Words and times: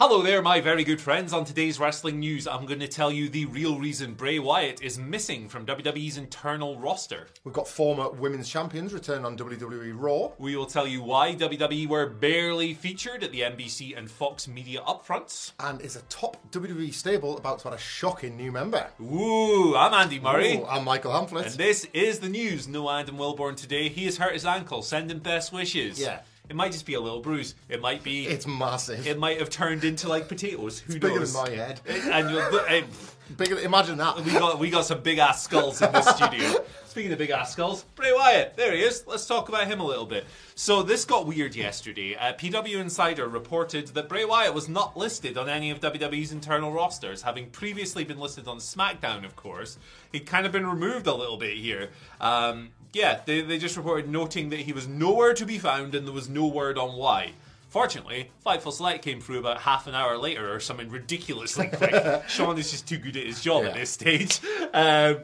Hello 0.00 0.22
there, 0.22 0.42
my 0.42 0.60
very 0.60 0.82
good 0.82 1.00
friends. 1.00 1.32
On 1.32 1.44
today's 1.44 1.78
wrestling 1.78 2.18
news, 2.18 2.48
I'm 2.48 2.66
going 2.66 2.80
to 2.80 2.88
tell 2.88 3.12
you 3.12 3.28
the 3.28 3.46
real 3.46 3.78
reason 3.78 4.14
Bray 4.14 4.40
Wyatt 4.40 4.82
is 4.82 4.98
missing 4.98 5.48
from 5.48 5.64
WWE's 5.64 6.16
internal 6.16 6.76
roster. 6.80 7.28
We've 7.44 7.54
got 7.54 7.68
former 7.68 8.10
women's 8.10 8.48
champions 8.48 8.92
return 8.92 9.24
on 9.24 9.38
WWE 9.38 9.92
Raw. 9.96 10.32
We 10.36 10.56
will 10.56 10.66
tell 10.66 10.88
you 10.88 11.00
why 11.00 11.36
WWE 11.36 11.86
were 11.86 12.06
barely 12.06 12.74
featured 12.74 13.22
at 13.22 13.30
the 13.30 13.42
NBC 13.42 13.96
and 13.96 14.10
Fox 14.10 14.48
media 14.48 14.80
upfronts. 14.80 15.52
And 15.60 15.80
is 15.80 15.94
a 15.94 16.02
top 16.02 16.38
WWE 16.50 16.92
stable 16.92 17.38
about 17.38 17.60
to 17.60 17.68
add 17.68 17.74
a 17.74 17.78
shocking 17.78 18.36
new 18.36 18.50
member. 18.50 18.88
Ooh, 19.00 19.76
I'm 19.76 19.94
Andy 19.94 20.18
Murray. 20.18 20.56
Ooh, 20.56 20.66
I'm 20.66 20.82
Michael 20.82 21.12
Hamflett. 21.12 21.46
And 21.46 21.54
this 21.54 21.86
is 21.94 22.18
the 22.18 22.28
news. 22.28 22.66
No 22.66 22.90
Adam 22.90 23.16
Wilborn 23.16 23.54
today. 23.56 23.88
He 23.88 24.06
has 24.06 24.16
hurt 24.16 24.32
his 24.32 24.44
ankle. 24.44 24.82
Send 24.82 25.12
him 25.12 25.20
best 25.20 25.52
wishes. 25.52 26.00
Yeah. 26.00 26.22
It 26.48 26.56
might 26.56 26.72
just 26.72 26.84
be 26.84 26.94
a 26.94 27.00
little 27.00 27.20
bruise. 27.20 27.54
It 27.70 27.80
might 27.80 28.02
be. 28.02 28.26
It's 28.26 28.46
massive. 28.46 29.06
It 29.06 29.18
might 29.18 29.38
have 29.38 29.48
turned 29.48 29.82
into 29.82 30.08
like 30.08 30.28
potatoes. 30.28 30.78
Who 30.80 30.94
it's 30.94 31.00
bigger 31.00 31.20
knows? 31.20 31.32
than 31.32 31.42
my 31.42 31.50
head. 31.50 31.80
And 31.86 32.28
you'll, 32.30 32.58
and 32.68 32.86
bigger. 33.36 33.58
Imagine 33.60 33.96
that. 33.96 34.20
we 34.20 34.32
got 34.32 34.58
we 34.58 34.68
got 34.68 34.84
some 34.84 35.00
big 35.00 35.18
ass 35.18 35.42
skulls 35.42 35.80
in 35.80 35.90
the 35.92 36.02
studio. 36.02 36.64
Speaking 36.86 37.10
of 37.12 37.18
big 37.18 37.30
ass 37.30 37.52
skulls, 37.52 37.84
Bray 37.96 38.12
Wyatt, 38.12 38.56
there 38.56 38.72
he 38.72 38.82
is. 38.82 39.04
Let's 39.06 39.26
talk 39.26 39.48
about 39.48 39.66
him 39.66 39.80
a 39.80 39.84
little 39.84 40.04
bit. 40.04 40.26
So 40.54 40.82
this 40.82 41.04
got 41.04 41.26
weird 41.26 41.56
yesterday. 41.56 42.14
Uh, 42.14 42.34
PW 42.34 42.76
Insider 42.78 43.26
reported 43.26 43.88
that 43.88 44.08
Bray 44.08 44.24
Wyatt 44.24 44.54
was 44.54 44.68
not 44.68 44.96
listed 44.96 45.36
on 45.36 45.48
any 45.48 45.72
of 45.72 45.80
WWE's 45.80 46.30
internal 46.30 46.70
rosters, 46.70 47.22
having 47.22 47.50
previously 47.50 48.04
been 48.04 48.20
listed 48.20 48.46
on 48.46 48.58
SmackDown. 48.58 49.24
Of 49.24 49.34
course, 49.34 49.76
he'd 50.12 50.26
kind 50.26 50.46
of 50.46 50.52
been 50.52 50.66
removed 50.66 51.08
a 51.08 51.14
little 51.14 51.38
bit 51.38 51.56
here. 51.56 51.90
Um, 52.20 52.68
yeah, 52.94 53.20
they, 53.24 53.40
they 53.40 53.58
just 53.58 53.76
reported 53.76 54.08
noting 54.08 54.50
that 54.50 54.60
he 54.60 54.72
was 54.72 54.86
nowhere 54.86 55.34
to 55.34 55.44
be 55.44 55.58
found 55.58 55.94
and 55.94 56.06
there 56.06 56.14
was 56.14 56.28
no 56.28 56.46
word 56.46 56.78
on 56.78 56.96
why. 56.96 57.32
Fortunately, 57.68 58.30
Fightful 58.46 58.72
Select 58.72 59.04
came 59.04 59.20
through 59.20 59.40
about 59.40 59.60
half 59.60 59.88
an 59.88 59.96
hour 59.96 60.16
later 60.16 60.54
or 60.54 60.60
something 60.60 60.88
ridiculously 60.88 61.66
quick. 61.72 62.22
Sean 62.28 62.56
is 62.56 62.70
just 62.70 62.86
too 62.86 62.98
good 62.98 63.16
at 63.16 63.26
his 63.26 63.42
job 63.42 63.64
at 63.64 63.74
this 63.74 63.90
stage. 63.90 64.40
Um, 64.72 65.18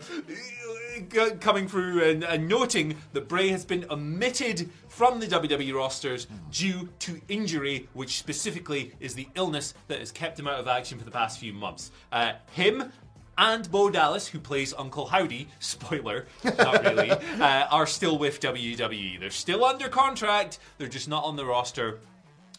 coming 1.40 1.68
through 1.68 2.02
and, 2.02 2.24
and 2.24 2.48
noting 2.48 2.96
that 3.12 3.28
Bray 3.28 3.48
has 3.48 3.64
been 3.64 3.86
omitted 3.90 4.68
from 4.88 5.20
the 5.20 5.26
WWE 5.26 5.74
rosters 5.74 6.26
due 6.50 6.88
to 7.00 7.20
injury, 7.28 7.88
which 7.94 8.18
specifically 8.18 8.92
is 9.00 9.14
the 9.14 9.28
illness 9.34 9.74
that 9.88 10.00
has 10.00 10.10
kept 10.10 10.38
him 10.38 10.48
out 10.48 10.58
of 10.58 10.68
action 10.68 10.98
for 10.98 11.04
the 11.04 11.10
past 11.10 11.38
few 11.38 11.52
months. 11.52 11.90
Uh, 12.12 12.32
him 12.52 12.92
and 13.40 13.70
Bo 13.70 13.88
Dallas, 13.88 14.28
who 14.28 14.38
plays 14.38 14.74
Uncle 14.74 15.06
Howdy, 15.06 15.48
spoiler, 15.58 16.26
not 16.44 16.84
really, 16.84 17.10
uh, 17.40 17.66
are 17.70 17.86
still 17.86 18.18
with 18.18 18.38
WWE. 18.38 19.18
They're 19.18 19.30
still 19.30 19.64
under 19.64 19.88
contract, 19.88 20.58
they're 20.78 20.86
just 20.86 21.08
not 21.08 21.24
on 21.24 21.36
the 21.36 21.46
roster. 21.46 22.00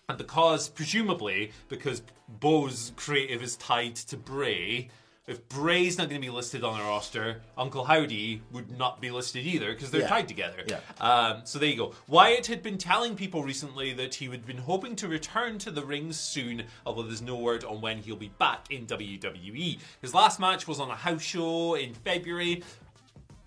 And 0.10 0.18
because, 0.18 0.68
presumably, 0.68 1.52
because 1.70 2.02
Bo's 2.28 2.92
creative 2.96 3.44
is 3.44 3.56
tied 3.56 3.96
to 3.96 4.18
Bray, 4.18 4.90
if 5.28 5.48
Bray's 5.50 5.98
not 5.98 6.10
going 6.10 6.20
to 6.20 6.26
be 6.28 6.32
listed 6.32 6.64
on 6.64 6.78
the 6.80 6.84
roster, 6.84 7.42
Uncle 7.58 7.86
Howdy 7.86 8.42
would 8.52 8.76
not 8.78 9.00
be 9.00 9.12
listed 9.12 9.46
either 9.46 9.72
because 9.72 9.92
they're 9.92 10.02
Yeah. 10.02 10.08
tied 10.08 10.28
together. 10.28 10.64
Yeah. 10.68 10.80
Um, 11.00 11.42
so 11.44 11.60
there 11.60 11.70
you 11.70 11.78
go. 11.78 11.94
Wyatt 12.08 12.48
had 12.48 12.64
been 12.64 12.78
telling 12.80 13.16
people 13.16 13.44
recently 13.44 13.94
that 13.94 14.16
he 14.16 14.26
had 14.26 14.46
been 14.46 14.58
hoping 14.58 14.96
to 14.98 15.08
return 15.08 15.60
to 15.60 15.70
the 15.72 15.86
rings 15.86 16.20
soon, 16.20 16.64
although 16.86 17.04
there's 17.04 17.22
no 17.22 17.36
word 17.36 17.64
on 17.64 17.82
when 17.82 18.00
he'll 18.00 18.16
be 18.16 18.32
back 18.40 18.72
in 18.72 18.88
WWE. 18.88 19.80
His 20.02 20.14
last 20.14 20.40
match 20.40 20.68
was 20.68 20.80
on 20.80 20.90
a 20.90 20.96
house 20.96 21.22
show 21.22 21.76
in 21.76 21.94
February. 21.94 22.64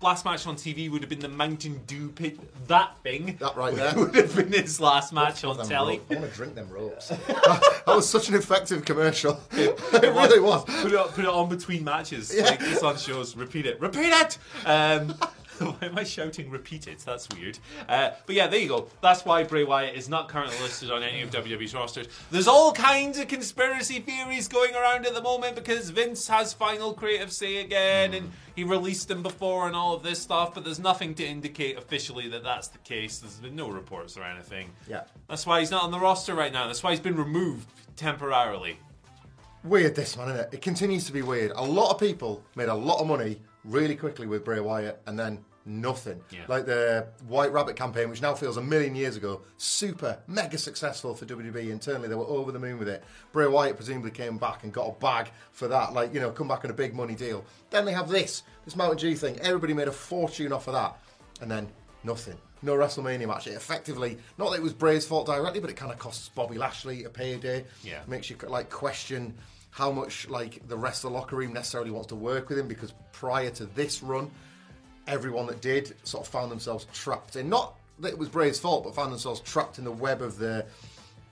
Last 0.01 0.25
match 0.25 0.45
on 0.45 0.55
TV 0.55 0.91
would 0.91 1.01
have 1.01 1.09
been 1.09 1.19
the 1.19 1.29
Mountain 1.29 1.81
Dew 1.87 2.09
pit. 2.09 2.37
That 2.67 2.91
thing. 3.01 3.37
That 3.39 3.55
right 3.55 3.73
there. 3.73 3.93
Would 3.97 4.13
have 4.15 4.35
been 4.35 4.51
his 4.51 4.79
last 4.81 5.13
match 5.13 5.43
on 5.43 5.57
Them 5.57 5.67
telly. 5.67 5.97
ropes. 5.99 6.11
I 6.11 6.15
want 6.15 6.29
to 6.29 6.35
drink 6.35 6.55
them 6.55 6.69
ropes. 6.69 7.07
that 7.27 7.83
was 7.87 8.07
such 8.07 8.27
an 8.29 8.35
effective 8.35 8.83
commercial. 8.85 9.39
it 9.51 9.79
really 9.93 10.39
was. 10.39 10.65
Put 10.65 10.91
it, 10.91 11.07
put 11.13 11.23
it 11.23 11.29
on 11.29 11.47
between 11.49 11.83
matches. 11.83 12.35
Like 12.37 12.59
this 12.59 12.83
on 12.83 12.97
shows. 12.97 13.35
Repeat 13.35 13.65
it. 13.65 13.79
Repeat 13.79 14.09
it! 14.11 14.37
Um, 14.65 15.15
why 15.59 15.75
am 15.81 15.97
I 15.97 16.03
shouting 16.03 16.49
repeat 16.49 16.87
it? 16.87 16.99
That's 16.99 17.29
weird. 17.29 17.57
Uh, 17.87 18.11
but 18.25 18.35
yeah, 18.35 18.47
there 18.47 18.59
you 18.59 18.67
go. 18.67 18.87
That's 19.01 19.23
why 19.25 19.43
Bray 19.43 19.63
Wyatt 19.63 19.95
is 19.95 20.09
not 20.09 20.27
currently 20.27 20.57
listed 20.59 20.91
on 20.91 21.03
any 21.03 21.21
of 21.21 21.31
WWE's 21.31 21.73
rosters. 21.73 22.07
There's 22.31 22.47
all 22.47 22.73
kinds 22.73 23.17
of 23.19 23.27
conspiracy 23.27 23.99
theories 23.99 24.47
going 24.47 24.75
around 24.75 25.05
at 25.05 25.13
the 25.13 25.21
moment 25.21 25.55
because 25.55 25.89
Vince 25.89 26.27
has 26.27 26.53
final 26.53 26.93
creative 26.93 27.31
say 27.31 27.57
again 27.57 28.13
and 28.13 28.31
he 28.55 28.63
released 28.63 29.09
him 29.09 29.23
before 29.23 29.67
and 29.67 29.75
all 29.75 29.93
of 29.93 30.03
this 30.03 30.19
stuff, 30.19 30.53
but 30.53 30.63
there's 30.63 30.79
nothing 30.79 31.13
to 31.15 31.25
indicate 31.25 31.77
officially 31.77 32.27
that 32.29 32.43
that's 32.43 32.67
the 32.69 32.77
case. 32.79 33.19
There's 33.19 33.35
been 33.35 33.55
no 33.55 33.69
reports 33.69 34.17
or 34.17 34.23
anything. 34.23 34.71
Yeah. 34.87 35.03
That's 35.27 35.45
why 35.45 35.59
he's 35.59 35.71
not 35.71 35.83
on 35.83 35.91
the 35.91 35.99
roster 35.99 36.35
right 36.35 36.51
now. 36.51 36.67
That's 36.67 36.83
why 36.83 36.91
he's 36.91 36.99
been 36.99 37.17
removed 37.17 37.67
temporarily. 37.95 38.79
Weird, 39.63 39.95
this 39.95 40.15
one, 40.15 40.29
isn't 40.29 40.39
it? 40.39 40.49
It 40.53 40.61
continues 40.61 41.05
to 41.05 41.11
be 41.11 41.23
weird. 41.23 41.51
A 41.55 41.63
lot 41.63 41.91
of 41.91 41.99
people 41.99 42.43
made 42.55 42.69
a 42.69 42.75
lot 42.75 42.99
of 43.01 43.07
money 43.07 43.41
really 43.65 43.95
quickly 43.95 44.27
with 44.27 44.45
Bray 44.45 44.59
Wyatt, 44.59 45.01
and 45.05 45.17
then 45.17 45.43
nothing. 45.65 46.21
Yeah. 46.31 46.41
Like 46.47 46.65
the 46.65 47.07
White 47.27 47.51
Rabbit 47.51 47.75
campaign, 47.75 48.09
which 48.09 48.21
now 48.21 48.35
feels 48.35 48.57
a 48.57 48.61
million 48.61 48.95
years 48.95 49.17
ago, 49.17 49.41
super 49.57 50.19
mega 50.27 50.57
successful 50.57 51.15
for 51.15 51.25
WWE 51.25 51.69
internally. 51.69 52.07
They 52.07 52.15
were 52.15 52.25
over 52.25 52.51
the 52.51 52.59
moon 52.59 52.77
with 52.77 52.87
it. 52.87 53.03
Bray 53.31 53.47
Wyatt 53.47 53.75
presumably 53.75 54.11
came 54.11 54.37
back 54.37 54.63
and 54.63 54.71
got 54.71 54.87
a 54.87 54.91
bag 54.99 55.31
for 55.51 55.67
that, 55.67 55.93
like 55.93 56.13
you 56.13 56.19
know, 56.19 56.31
come 56.31 56.47
back 56.47 56.63
on 56.63 56.71
a 56.71 56.75
big 56.75 56.93
money 56.93 57.15
deal. 57.15 57.43
Then 57.69 57.85
they 57.85 57.93
have 57.93 58.09
this, 58.09 58.43
this 58.63 58.75
Mountain 58.75 58.99
Dew 58.99 59.15
thing. 59.15 59.39
Everybody 59.39 59.73
made 59.73 59.87
a 59.87 59.91
fortune 59.93 60.53
off 60.53 60.67
of 60.67 60.73
that, 60.73 60.97
and 61.41 61.49
then 61.49 61.67
nothing. 62.03 62.37
No 62.61 62.73
WrestleMania 62.73 63.27
match. 63.27 63.47
It 63.47 63.53
effectively, 63.53 64.17
not 64.37 64.51
that 64.51 64.57
it 64.57 64.63
was 64.63 64.73
Bray's 64.73 65.05
fault 65.05 65.27
directly, 65.27 65.59
but 65.59 65.69
it 65.69 65.75
kind 65.75 65.91
of 65.91 65.99
costs 65.99 66.29
Bobby 66.29 66.57
Lashley 66.57 67.03
a 67.03 67.09
payday. 67.09 67.65
Yeah. 67.83 68.01
Makes 68.07 68.29
you 68.29 68.37
like 68.47 68.69
question 68.69 69.35
how 69.75 69.91
much 69.91 70.29
like 70.29 70.65
the 70.69 70.77
rest 70.77 71.03
of 71.03 71.11
the 71.11 71.17
locker 71.17 71.35
room 71.35 71.51
necessarily 71.51 71.91
wants 71.91 72.07
to 72.07 72.15
work 72.15 72.47
with 72.47 72.57
him 72.57 72.65
because 72.65 72.93
prior 73.11 73.49
to 73.49 73.65
this 73.65 74.01
run, 74.01 74.31
everyone 75.05 75.45
that 75.47 75.59
did 75.61 75.93
sort 76.03 76.25
of 76.25 76.31
found 76.31 76.49
themselves 76.49 76.87
trapped 76.93 77.35
in 77.35 77.49
not 77.49 77.75
that 77.99 78.07
it 78.13 78.17
was 78.17 78.29
Bray's 78.29 78.57
fault, 78.57 78.85
but 78.85 78.95
found 78.95 79.11
themselves 79.11 79.41
trapped 79.41 79.77
in 79.77 79.83
the 79.83 79.91
web 79.91 80.21
of 80.21 80.37
the 80.37 80.65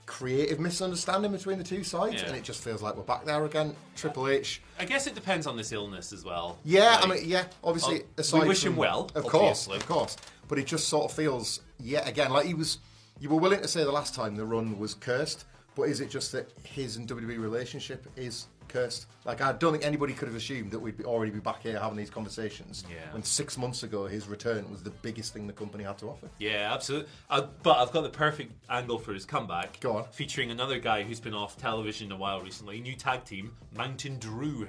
creative 0.04 0.60
misunderstanding 0.60 1.32
between 1.32 1.56
the 1.56 1.64
two 1.64 1.82
sides, 1.82 2.16
Yeah. 2.20 2.26
and 2.28 2.36
it 2.36 2.44
just 2.44 2.62
feels 2.62 2.82
like 2.82 2.94
we're 2.96 3.02
back 3.02 3.24
there 3.24 3.46
again. 3.46 3.74
Triple 3.96 4.28
H. 4.28 4.60
I 4.78 4.84
guess 4.84 5.06
it 5.06 5.14
depends 5.14 5.46
on 5.46 5.56
this 5.56 5.72
illness 5.72 6.12
as 6.12 6.22
well. 6.22 6.58
Yeah, 6.64 7.00
I 7.02 7.06
mean, 7.06 7.20
yeah, 7.24 7.44
obviously. 7.62 8.02
Oh, 8.02 8.06
aside 8.18 8.42
we 8.42 8.48
wish 8.48 8.62
from- 8.62 8.72
him 8.72 8.76
well, 8.76 9.10
of 9.14 9.24
obviously. 9.24 9.30
course, 9.30 9.66
of 9.68 9.86
course. 9.86 10.16
But 10.48 10.58
it 10.58 10.66
just 10.66 10.88
sort 10.88 11.10
of 11.10 11.16
feels 11.16 11.60
yet 11.80 12.06
again 12.06 12.30
like 12.30 12.44
he 12.44 12.52
was. 12.52 12.76
You 13.20 13.30
were 13.30 13.38
willing 13.40 13.62
to 13.62 13.68
say 13.68 13.82
the 13.84 13.92
last 13.92 14.14
time 14.14 14.36
the 14.36 14.44
run 14.44 14.78
was 14.78 14.92
cursed, 14.92 15.44
But 15.76 15.84
is 15.84 16.00
it 16.00 16.08
just 16.10 16.30
that 16.32 16.48
his 16.62 16.96
and 16.96 17.08
WWE 17.08 17.40
relationship 17.40 18.06
is 18.16 18.46
cursed? 18.68 19.06
Like, 19.24 19.40
I 19.40 19.52
don't 19.52 19.72
think 19.72 19.84
anybody 19.84 20.12
could 20.14 20.28
have 20.28 20.36
assumed 20.36 20.70
that 20.70 20.78
we'd 20.78 20.96
be, 20.96 21.04
already 21.04 21.32
be 21.32 21.40
back 21.40 21.62
here 21.62 21.78
having 21.80 21.96
these 21.96 22.10
conversations 22.10 22.84
Yeah. 22.88 23.12
when 23.12 23.22
six 23.24 23.58
months 23.58 23.82
ago 23.82 24.06
his 24.06 24.28
return 24.28 24.70
was 24.70 24.82
the 24.82 24.90
biggest 24.90 25.32
thing 25.32 25.46
the 25.48 25.52
company 25.52 25.82
had 25.82 25.98
to 25.98 26.06
offer. 26.10 26.28
Yeah, 26.38 26.72
absolutely. 26.72 27.08
Uh, 27.28 27.46
but 27.64 27.78
I've 27.78 27.90
got 27.92 28.02
the 28.02 28.10
perfect 28.10 28.52
angle 28.70 28.98
for 28.98 29.12
his 29.12 29.24
comeback. 29.24 29.80
Go 29.80 29.96
on. 29.98 30.04
Featuring 30.12 30.50
another 30.52 30.78
guy 30.78 31.02
who's 31.02 31.20
been 31.20 31.34
off 31.34 31.56
television 31.56 32.12
a 32.12 32.16
while 32.16 32.40
recently. 32.40 32.80
New 32.80 32.94
tag 32.94 33.24
team, 33.24 33.52
Mountain 33.76 34.18
Drew. 34.20 34.68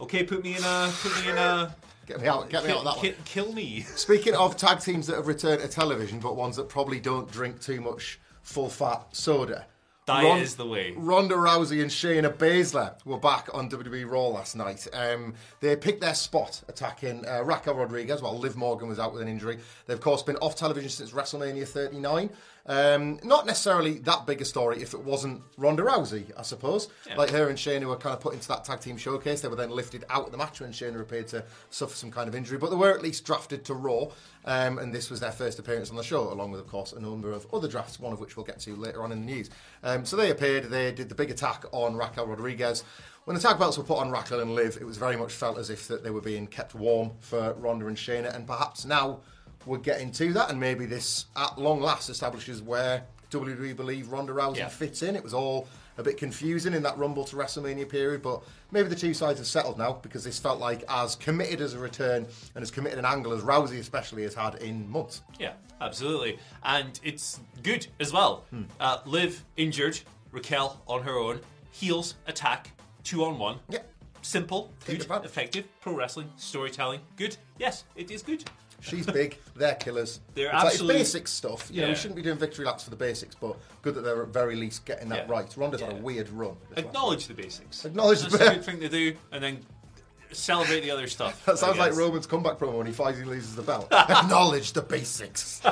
Okay, 0.00 0.24
put 0.24 0.42
me 0.42 0.56
in 0.56 0.64
a. 0.64 0.92
Put 1.02 1.24
me 1.24 1.30
in 1.30 1.38
a. 1.38 1.74
Get 2.04 2.20
me 2.20 2.26
out, 2.26 2.50
get 2.50 2.64
me 2.64 2.72
out 2.72 2.78
of 2.78 2.84
that 2.84 2.96
one. 2.96 3.14
kill 3.24 3.52
me. 3.52 3.82
Speaking 3.82 4.34
of 4.34 4.56
tag 4.56 4.80
teams 4.80 5.06
that 5.06 5.14
have 5.14 5.28
returned 5.28 5.62
to 5.62 5.68
television, 5.68 6.18
but 6.18 6.34
ones 6.34 6.56
that 6.56 6.68
probably 6.68 6.98
don't 6.98 7.30
drink 7.30 7.60
too 7.60 7.80
much 7.80 8.18
full 8.42 8.68
fat 8.68 9.06
soda. 9.12 9.66
Diet 10.04 10.42
is 10.42 10.56
the 10.56 10.66
way. 10.66 10.94
Ronda 10.96 11.36
Rousey 11.36 11.80
and 11.80 11.90
Shayna 11.90 12.32
Baszler 12.32 12.94
were 13.04 13.18
back 13.18 13.48
on 13.54 13.70
WWE 13.70 14.10
Raw 14.10 14.26
last 14.28 14.56
night. 14.56 14.88
Um, 14.92 15.34
they 15.60 15.76
picked 15.76 16.00
their 16.00 16.14
spot 16.14 16.60
attacking 16.68 17.24
uh, 17.28 17.44
Raquel 17.44 17.76
Rodriguez 17.76 18.20
while 18.20 18.36
Liv 18.36 18.56
Morgan 18.56 18.88
was 18.88 18.98
out 18.98 19.12
with 19.12 19.22
an 19.22 19.28
injury. 19.28 19.60
They've, 19.86 19.96
of 19.96 20.00
course, 20.02 20.24
been 20.24 20.36
off 20.38 20.56
television 20.56 20.90
since 20.90 21.12
WrestleMania 21.12 21.68
39. 21.68 22.30
Um, 22.64 23.18
not 23.24 23.44
necessarily 23.44 23.98
that 23.98 24.24
big 24.24 24.40
a 24.40 24.44
story 24.44 24.80
if 24.82 24.94
it 24.94 25.00
wasn't 25.00 25.42
Ronda 25.56 25.82
Rousey, 25.82 26.30
I 26.38 26.42
suppose. 26.42 26.88
Like 27.16 27.30
her 27.30 27.48
and 27.48 27.58
Shayna 27.58 27.86
were 27.86 27.96
kind 27.96 28.14
of 28.14 28.20
put 28.20 28.34
into 28.34 28.46
that 28.48 28.64
tag 28.64 28.80
team 28.80 28.96
showcase. 28.96 29.40
They 29.40 29.48
were 29.48 29.56
then 29.56 29.70
lifted 29.70 30.04
out 30.08 30.26
of 30.26 30.32
the 30.32 30.38
match 30.38 30.60
when 30.60 30.70
Shayna 30.70 31.00
appeared 31.00 31.28
to 31.28 31.44
suffer 31.70 31.94
some 31.96 32.10
kind 32.10 32.28
of 32.28 32.34
injury, 32.34 32.58
but 32.58 32.70
they 32.70 32.76
were 32.76 32.92
at 32.92 33.02
least 33.02 33.24
drafted 33.24 33.64
to 33.64 33.74
Raw. 33.74 34.08
Um, 34.44 34.78
and 34.78 34.92
this 34.92 35.10
was 35.10 35.20
their 35.20 35.32
first 35.32 35.58
appearance 35.58 35.90
on 35.90 35.96
the 35.96 36.02
show, 36.02 36.32
along 36.32 36.50
with, 36.50 36.60
of 36.60 36.66
course, 36.66 36.92
a 36.92 37.00
number 37.00 37.32
of 37.32 37.46
other 37.52 37.68
drafts, 37.68 38.00
one 38.00 38.12
of 38.12 38.20
which 38.20 38.36
we'll 38.36 38.46
get 38.46 38.58
to 38.60 38.74
later 38.76 39.02
on 39.02 39.12
in 39.12 39.24
the 39.24 39.32
news. 39.32 39.50
Um, 39.82 40.04
so 40.04 40.16
they 40.16 40.30
appeared, 40.30 40.64
they 40.64 40.92
did 40.92 41.08
the 41.08 41.14
big 41.14 41.30
attack 41.30 41.64
on 41.72 41.96
Raquel 41.96 42.26
Rodriguez. 42.26 42.84
When 43.24 43.36
the 43.36 43.42
tag 43.42 43.58
belts 43.58 43.78
were 43.78 43.84
put 43.84 43.98
on 43.98 44.10
Raquel 44.10 44.40
and 44.40 44.54
Liv, 44.54 44.78
it 44.80 44.84
was 44.84 44.96
very 44.96 45.16
much 45.16 45.32
felt 45.32 45.58
as 45.58 45.70
if 45.70 45.86
that 45.86 46.02
they 46.02 46.10
were 46.10 46.20
being 46.20 46.48
kept 46.48 46.74
warm 46.74 47.12
for 47.20 47.54
Ronda 47.54 47.86
and 47.86 47.96
Shayna, 47.96 48.34
and 48.34 48.46
perhaps 48.48 48.84
now 48.84 49.20
we're 49.66 49.78
getting 49.78 50.10
to 50.12 50.32
that, 50.34 50.50
and 50.50 50.58
maybe 50.58 50.86
this, 50.86 51.26
at 51.36 51.58
long 51.58 51.80
last, 51.80 52.08
establishes 52.10 52.62
where 52.62 53.04
WWE 53.30 53.74
believe 53.76 54.12
Ronda 54.12 54.32
Rousey 54.32 54.58
Yeah. 54.58 54.68
fits 54.68 55.02
in. 55.02 55.16
It 55.16 55.22
was 55.22 55.32
all 55.34 55.66
a 55.98 56.02
bit 56.02 56.16
confusing 56.16 56.72
in 56.74 56.82
that 56.82 56.96
Rumble 56.98 57.24
to 57.24 57.36
WrestleMania 57.36 57.88
period, 57.88 58.22
but 58.22 58.42
maybe 58.70 58.88
the 58.88 58.96
two 58.96 59.12
sides 59.14 59.38
have 59.38 59.46
settled 59.46 59.78
now 59.78 59.92
because 60.02 60.24
this 60.24 60.38
felt 60.38 60.58
like 60.58 60.84
as 60.88 61.16
committed 61.16 61.60
as 61.60 61.74
a 61.74 61.78
return 61.78 62.26
and 62.54 62.62
as 62.62 62.70
committed 62.70 62.98
an 62.98 63.04
angle 63.04 63.32
as 63.32 63.42
Rousey 63.42 63.78
especially 63.78 64.22
has 64.22 64.34
had 64.34 64.56
in 64.56 64.88
months. 64.90 65.22
Yeah, 65.38 65.52
absolutely. 65.80 66.38
And 66.62 66.98
it's 67.02 67.40
good 67.62 67.86
as 68.00 68.12
well. 68.12 68.44
Hmm. 68.50 68.62
Uh, 68.80 68.98
Liv 69.04 69.44
injured, 69.56 70.00
Raquel 70.30 70.80
on 70.86 71.02
her 71.02 71.18
own, 71.18 71.40
heels, 71.72 72.14
attack, 72.26 72.70
two 73.04 73.24
on 73.24 73.38
one. 73.38 73.58
Yeah. 73.68 73.80
Simple, 74.22 74.72
good, 74.86 75.04
effective, 75.24 75.64
pro 75.80 75.94
wrestling, 75.94 76.30
storytelling, 76.36 77.00
good. 77.16 77.36
Yes, 77.58 77.84
it 77.96 78.10
is 78.10 78.22
good. 78.22 78.44
She's 78.82 79.06
big, 79.06 79.38
they're 79.56 79.74
killers. 79.76 80.20
They're 80.34 80.50
it's, 80.52 80.64
like, 80.64 80.74
it's 80.74 80.82
basic 80.82 81.28
stuff. 81.28 81.70
You 81.72 81.82
know, 81.82 81.88
we 81.88 81.94
shouldn't 81.94 82.16
be 82.16 82.22
doing 82.22 82.36
victory 82.36 82.64
laps 82.66 82.84
for 82.84 82.90
the 82.90 82.96
basics, 82.96 83.34
but 83.34 83.56
good 83.80 83.94
that 83.94 84.02
they're 84.02 84.22
at 84.24 84.28
very 84.28 84.56
least 84.56 84.84
getting 84.84 85.08
that 85.10 85.26
Yeah. 85.28 85.32
right. 85.32 85.54
Ronda's 85.56 85.82
on 85.82 85.90
Yeah. 85.92 85.96
a 85.96 86.00
weird 86.00 86.28
run. 86.30 86.56
Acknowledge 86.76 87.28
the 87.28 87.34
basics. 87.34 87.84
Acknowledge 87.84 88.20
That's 88.22 88.36
the- 88.38 88.50
a 88.50 88.54
good 88.54 88.64
thing 88.64 88.80
to 88.80 88.88
do, 88.88 89.16
and 89.30 89.42
then 89.42 89.64
celebrate 90.32 90.80
the 90.80 90.90
other 90.90 91.06
stuff. 91.06 91.42
That 91.46 91.58
sounds 91.58 91.78
like. 91.78 91.94
Roman's 91.94 92.26
comeback 92.26 92.58
promo 92.58 92.78
when 92.78 92.86
he 92.86 92.92
finally 92.92 93.24
loses 93.24 93.54
the 93.54 93.62
belt. 93.62 93.88
Acknowledge 93.92 94.72
the 94.72 94.82
basics. 94.82 95.60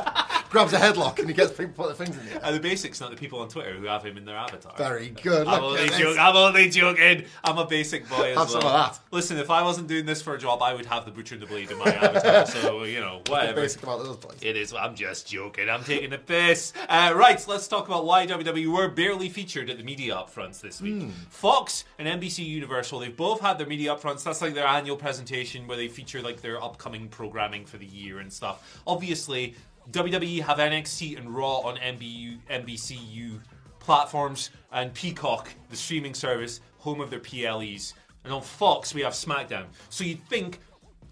Grabs 0.50 0.72
a 0.72 0.78
headlock 0.78 1.20
and 1.20 1.28
he 1.28 1.34
gets 1.34 1.52
people 1.52 1.72
put 1.72 1.96
their 1.96 2.06
things 2.06 2.18
in 2.18 2.26
the 2.26 2.32
air. 2.32 2.40
And 2.42 2.56
the 2.56 2.60
basics, 2.60 3.00
not 3.00 3.10
the 3.10 3.16
people 3.16 3.38
on 3.38 3.48
Twitter 3.48 3.72
who 3.72 3.86
have 3.86 4.04
him 4.04 4.16
in 4.16 4.24
their 4.24 4.36
avatar. 4.36 4.74
Very 4.76 5.10
good. 5.10 5.46
I'm 5.46 5.62
only, 5.62 5.88
joking, 5.88 6.18
I'm 6.18 6.36
only 6.36 6.68
joking. 6.68 7.24
I'm 7.44 7.58
a 7.58 7.66
basic 7.66 8.08
boy 8.08 8.32
as 8.32 8.36
Have 8.36 8.50
some 8.50 8.64
of 8.64 8.72
that. 8.72 8.98
Listen, 9.12 9.38
if 9.38 9.48
I 9.48 9.62
wasn't 9.62 9.86
doing 9.86 10.06
this 10.06 10.20
for 10.20 10.34
a 10.34 10.38
job, 10.38 10.60
I 10.60 10.74
would 10.74 10.86
have 10.86 11.04
the 11.04 11.12
butcher 11.12 11.36
and 11.36 11.42
the 11.42 11.46
blade 11.46 11.70
in 11.70 11.78
my 11.78 11.86
avatar. 11.86 12.46
so 12.46 12.82
you 12.82 12.98
know, 12.98 13.22
whatever. 13.28 13.60
Basic 13.60 13.82
about 13.82 14.02
those 14.02 14.16
boys. 14.16 14.38
It 14.42 14.56
is. 14.56 14.74
I'm 14.74 14.96
just 14.96 15.28
joking. 15.28 15.70
I'm 15.70 15.84
taking 15.84 16.10
the 16.10 16.18
piss. 16.18 16.72
Uh, 16.88 17.12
right, 17.14 17.42
let's 17.46 17.68
talk 17.68 17.86
about 17.86 18.04
why 18.04 18.26
WWE 18.26 18.66
were 18.66 18.88
barely 18.88 19.28
featured 19.28 19.70
at 19.70 19.78
the 19.78 19.84
media 19.84 20.14
upfronts 20.14 20.60
this 20.60 20.80
week. 20.80 21.10
Fox 21.28 21.84
and 21.98 22.08
NBC 22.20 22.44
Universal, 22.44 22.98
they've 22.98 23.16
both 23.16 23.40
had 23.40 23.56
their 23.58 23.66
media 23.68 23.94
upfronts. 23.94 24.24
That's 24.24 24.42
like 24.42 24.54
their 24.54 24.66
annual 24.66 24.96
presentation 24.96 25.66
where 25.68 25.76
they 25.76 25.86
feature 25.88 26.20
like 26.20 26.40
their 26.40 26.62
upcoming 26.62 27.08
programming 27.08 27.64
for 27.64 27.76
the 27.76 27.86
year 27.86 28.18
and 28.18 28.32
stuff. 28.32 28.80
Obviously, 28.86 29.54
WWE 29.90 30.42
have 30.42 30.58
NXT 30.58 31.18
and 31.18 31.34
Raw 31.34 31.58
on 31.58 31.76
NBCU 31.76 33.40
platforms, 33.78 34.50
and 34.72 34.92
Peacock, 34.94 35.52
the 35.68 35.76
streaming 35.76 36.14
service, 36.14 36.60
home 36.78 37.00
of 37.00 37.10
their 37.10 37.20
PLEs. 37.20 37.94
And 38.24 38.32
on 38.32 38.42
Fox, 38.42 38.94
we 38.94 39.00
have 39.00 39.14
SmackDown. 39.14 39.64
So 39.88 40.04
you'd 40.04 40.26
think 40.28 40.60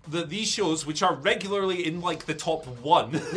that 0.08 0.30
these 0.30 0.48
shows, 0.48 0.86
which 0.86 1.02
are 1.02 1.14
regularly 1.14 1.86
in 1.86 2.00
like 2.00 2.26
the 2.26 2.34
top 2.34 2.66
one 2.82 3.14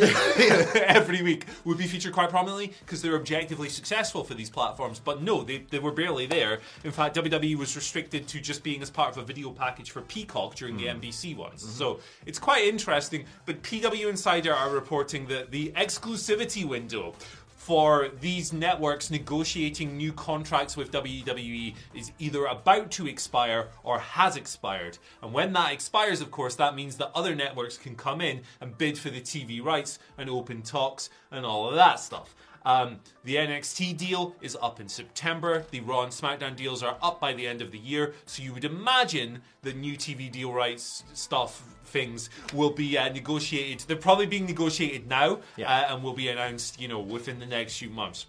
every 0.74 1.22
week, 1.22 1.46
would 1.64 1.78
be 1.78 1.86
featured 1.86 2.12
quite 2.12 2.30
prominently 2.30 2.72
because 2.80 3.02
they're 3.02 3.16
objectively 3.16 3.68
successful 3.68 4.24
for 4.24 4.34
these 4.34 4.50
platforms. 4.50 4.98
But 4.98 5.22
no, 5.22 5.42
they, 5.42 5.58
they 5.70 5.78
were 5.78 5.92
barely 5.92 6.26
there. 6.26 6.60
In 6.84 6.90
fact, 6.90 7.16
WWE 7.16 7.56
was 7.56 7.76
restricted 7.76 8.26
to 8.28 8.40
just 8.40 8.62
being 8.62 8.82
as 8.82 8.90
part 8.90 9.16
of 9.16 9.22
a 9.22 9.26
video 9.26 9.50
package 9.50 9.90
for 9.90 10.02
Peacock 10.02 10.54
during 10.54 10.76
the 10.76 10.86
mm-hmm. 10.86 11.00
NBC 11.00 11.36
ones. 11.36 11.62
Mm-hmm. 11.62 11.72
So 11.72 12.00
it's 12.26 12.38
quite 12.38 12.64
interesting. 12.64 13.26
But 13.46 13.62
PW 13.62 14.08
Insider 14.08 14.54
are 14.54 14.70
reporting 14.70 15.26
that 15.26 15.50
the 15.50 15.72
exclusivity 15.76 16.64
window 16.64 17.14
for 17.62 18.08
these 18.20 18.52
networks 18.52 19.08
negotiating 19.08 19.96
new 19.96 20.12
contracts 20.12 20.76
with 20.76 20.90
WWE 20.90 21.76
is 21.94 22.10
either 22.18 22.46
about 22.46 22.90
to 22.90 23.06
expire 23.06 23.68
or 23.84 24.00
has 24.00 24.36
expired. 24.36 24.98
And 25.22 25.32
when 25.32 25.52
that 25.52 25.70
expires, 25.70 26.20
of 26.20 26.32
course, 26.32 26.56
that 26.56 26.74
means 26.74 26.96
that 26.96 27.12
other 27.14 27.36
networks 27.36 27.78
can 27.78 27.94
come 27.94 28.20
in 28.20 28.40
and 28.60 28.76
bid 28.76 28.98
for 28.98 29.10
the 29.10 29.20
TV 29.20 29.62
rights 29.62 30.00
and 30.18 30.28
open 30.28 30.62
talks 30.62 31.08
and 31.30 31.46
all 31.46 31.68
of 31.68 31.76
that 31.76 32.00
stuff. 32.00 32.34
Um, 32.64 33.00
the 33.24 33.36
NXT 33.36 33.96
deal 33.96 34.34
is 34.40 34.56
up 34.60 34.80
in 34.80 34.88
September. 34.88 35.64
The 35.70 35.80
Raw 35.80 36.02
and 36.02 36.12
SmackDown 36.12 36.56
deals 36.56 36.82
are 36.82 36.96
up 37.02 37.20
by 37.20 37.32
the 37.32 37.46
end 37.46 37.60
of 37.62 37.72
the 37.72 37.78
year. 37.78 38.14
So 38.26 38.42
you 38.42 38.52
would 38.52 38.64
imagine 38.64 39.42
the 39.62 39.72
new 39.72 39.94
TV 39.96 40.30
deal 40.30 40.52
rights 40.52 41.04
stuff 41.12 41.62
things 41.86 42.30
will 42.54 42.70
be 42.70 42.96
uh, 42.96 43.12
negotiated. 43.12 43.86
They're 43.86 43.96
probably 43.96 44.26
being 44.26 44.46
negotiated 44.46 45.08
now 45.08 45.40
Yeah. 45.56 45.70
uh, 45.70 45.94
and 45.94 46.02
will 46.02 46.14
be 46.14 46.28
announced, 46.28 46.80
you 46.80 46.88
know, 46.88 47.00
within 47.00 47.38
the 47.38 47.46
next 47.46 47.78
few 47.78 47.90
months. 47.90 48.26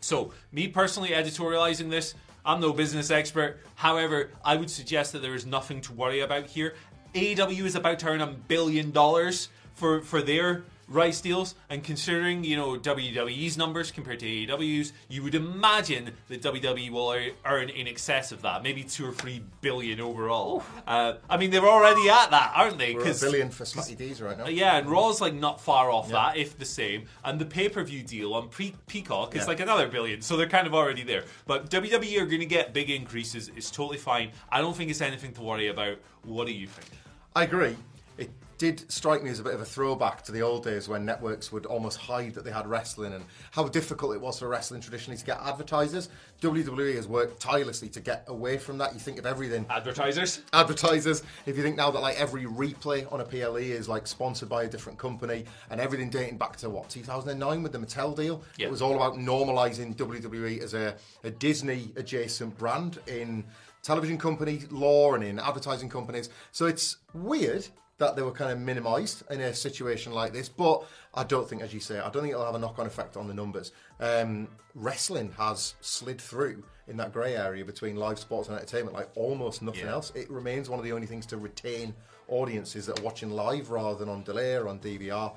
So, 0.00 0.32
me 0.52 0.68
personally 0.68 1.10
editorializing 1.10 1.90
this, 1.90 2.14
I'm 2.44 2.60
no 2.60 2.72
business 2.72 3.10
expert. 3.10 3.60
However, 3.74 4.30
I 4.44 4.56
would 4.56 4.70
suggest 4.70 5.12
that 5.12 5.22
there 5.22 5.34
is 5.34 5.44
nothing 5.44 5.80
to 5.82 5.92
worry 5.92 6.20
about 6.20 6.46
here. 6.46 6.74
AEW 7.14 7.64
is 7.64 7.74
about 7.74 7.98
to 8.00 8.08
earn 8.08 8.20
a 8.20 8.26
billion 8.26 8.90
dollars 8.90 9.48
for 9.74 10.00
for 10.02 10.22
their 10.22 10.64
rights 10.88 11.20
deals, 11.20 11.54
and 11.68 11.84
considering 11.84 12.44
you 12.44 12.56
know 12.56 12.76
WWE's 12.78 13.56
numbers 13.56 13.90
compared 13.90 14.20
to 14.20 14.26
AEW's, 14.26 14.92
you 15.08 15.22
would 15.22 15.34
imagine 15.34 16.12
that 16.28 16.42
WWE 16.42 16.90
will 16.90 17.14
earn 17.44 17.68
in 17.68 17.86
excess 17.86 18.32
of 18.32 18.42
that, 18.42 18.62
maybe 18.62 18.82
two 18.82 19.06
or 19.06 19.12
three 19.12 19.42
billion 19.60 20.00
overall. 20.00 20.62
Uh, 20.86 21.14
I 21.28 21.36
mean, 21.36 21.50
they're 21.50 21.62
already 21.68 22.08
at 22.08 22.30
that, 22.30 22.52
aren't 22.54 22.78
they? 22.78 22.94
We're 22.94 23.00
a 23.00 23.04
'Cause- 23.04 23.20
billion 23.20 23.50
for 23.50 23.64
Smatty 23.64 23.96
D's 23.96 24.20
right 24.22 24.36
now. 24.38 24.44
uh, 24.46 24.48
yeah, 24.48 24.76
and 24.78 24.88
Raw's 24.88 25.20
like 25.20 25.34
not 25.34 25.60
far 25.60 25.90
off 25.90 26.08
that, 26.10 26.36
if 26.36 26.58
the 26.58 26.64
same. 26.64 27.06
And 27.24 27.38
the 27.40 27.46
pay 27.46 27.68
per 27.68 27.82
view 27.84 28.02
deal 28.02 28.34
on 28.34 28.48
pre- 28.48 28.74
Peacock 28.86 29.34
is 29.36 29.42
Yeah. 29.42 29.48
like 29.48 29.60
another 29.60 29.88
billion, 29.88 30.22
so 30.22 30.36
they're 30.36 30.48
kind 30.48 30.66
of 30.66 30.74
already 30.74 31.02
there. 31.02 31.24
But 31.46 31.70
WWE 31.70 32.18
are 32.20 32.26
going 32.26 32.40
to 32.40 32.46
get 32.46 32.72
big 32.72 32.90
increases. 32.90 33.50
It's 33.56 33.70
totally 33.70 33.98
fine. 33.98 34.32
I 34.50 34.60
don't 34.60 34.76
think 34.76 34.90
it's 34.90 35.00
anything 35.00 35.32
to 35.34 35.42
worry 35.42 35.68
about. 35.68 35.98
What 36.24 36.46
do 36.46 36.52
you 36.52 36.66
think? 36.66 36.90
I 37.36 37.44
agree. 37.44 37.76
It 38.16 38.30
did 38.58 38.90
strike 38.90 39.22
me 39.22 39.30
as 39.30 39.38
a 39.38 39.42
bit 39.44 39.54
of 39.54 39.60
a 39.60 39.64
throwback 39.64 40.22
to 40.24 40.32
the 40.32 40.42
old 40.42 40.64
days 40.64 40.88
when 40.88 41.04
networks 41.04 41.52
would 41.52 41.64
almost 41.66 41.96
hide 41.96 42.34
that 42.34 42.44
they 42.44 42.50
had 42.50 42.66
wrestling 42.66 43.12
and 43.12 43.24
how 43.52 43.68
difficult 43.68 44.14
it 44.14 44.20
was 44.20 44.38
for 44.40 44.48
wrestling 44.48 44.80
traditionally 44.80 45.16
to 45.16 45.24
get 45.24 45.38
advertisers. 45.42 46.08
WWE 46.42 46.96
has 46.96 47.06
worked 47.06 47.40
tirelessly 47.40 47.88
to 47.90 48.00
get 48.00 48.24
away 48.26 48.58
from 48.58 48.78
that. 48.78 48.92
You 48.94 49.00
think 49.00 49.18
of 49.18 49.26
everything 49.26 49.64
Advertisers? 49.70 50.42
advertisers. 50.52 51.22
If 51.46 51.56
you 51.56 51.62
think 51.62 51.76
now 51.76 51.90
that 51.92 52.00
like 52.00 52.18
every 52.18 52.44
replay 52.44 53.10
on 53.12 53.20
a 53.20 53.24
PLE 53.24 53.56
is 53.56 53.88
like 53.88 54.06
sponsored 54.06 54.48
by 54.48 54.64
a 54.64 54.68
different 54.68 54.98
company 54.98 55.44
and 55.70 55.80
everything 55.80 56.10
dating 56.10 56.38
back 56.38 56.56
to 56.56 56.68
what 56.70 56.88
2009 56.90 57.62
with 57.62 57.72
the 57.72 57.78
Mattel 57.78 58.16
deal, 58.16 58.42
Yeah. 58.56 58.66
it 58.66 58.70
was 58.70 58.82
all 58.82 58.94
about 58.96 59.14
normalizing 59.14 59.94
WWE 59.96 60.60
as 60.62 60.74
a, 60.74 60.96
a 61.24 61.30
Disney 61.30 61.92
adjacent 61.96 62.58
brand 62.58 62.98
in 63.06 63.44
television 63.82 64.18
company 64.18 64.62
law 64.70 65.14
and 65.14 65.22
in 65.22 65.38
advertising 65.38 65.88
companies. 65.88 66.28
So 66.52 66.66
it's 66.66 66.96
weird 67.14 67.66
that 67.98 68.14
they 68.14 68.22
were 68.22 68.32
kind 68.32 68.52
of 68.52 68.58
minimized 68.60 69.24
in 69.30 69.40
a 69.40 69.52
situation 69.54 70.12
like 70.12 70.32
this, 70.32 70.48
but 70.48 70.84
I 71.14 71.24
don't 71.24 71.48
think, 71.48 71.62
as 71.62 71.74
you 71.74 71.80
say, 71.80 71.98
I 71.98 72.08
don't 72.10 72.22
think 72.22 72.32
it'll 72.32 72.46
have 72.46 72.54
a 72.54 72.58
knock-on 72.58 72.86
effect 72.86 73.16
on 73.16 73.26
the 73.26 73.34
numbers. 73.34 73.72
Um, 74.00 74.48
wrestling 74.74 75.32
has 75.36 75.74
slid 75.80 76.20
through 76.20 76.62
in 76.86 76.96
that 76.98 77.12
grey 77.12 77.36
area 77.36 77.64
between 77.64 77.96
live 77.96 78.18
sports 78.18 78.48
and 78.48 78.56
entertainment 78.56 78.96
like 78.96 79.10
almost 79.16 79.62
nothing 79.62 79.84
Yeah. 79.86 79.92
else. 79.92 80.12
It 80.14 80.30
remains 80.30 80.70
one 80.70 80.78
of 80.78 80.84
the 80.84 80.92
only 80.92 81.06
things 81.08 81.26
to 81.26 81.36
retain 81.36 81.92
audiences 82.28 82.86
that 82.86 83.00
are 83.00 83.02
watching 83.02 83.30
live 83.30 83.70
rather 83.70 83.98
than 83.98 84.08
on 84.08 84.22
delay 84.22 84.54
or 84.54 84.68
on 84.68 84.78
DVR. 84.78 85.34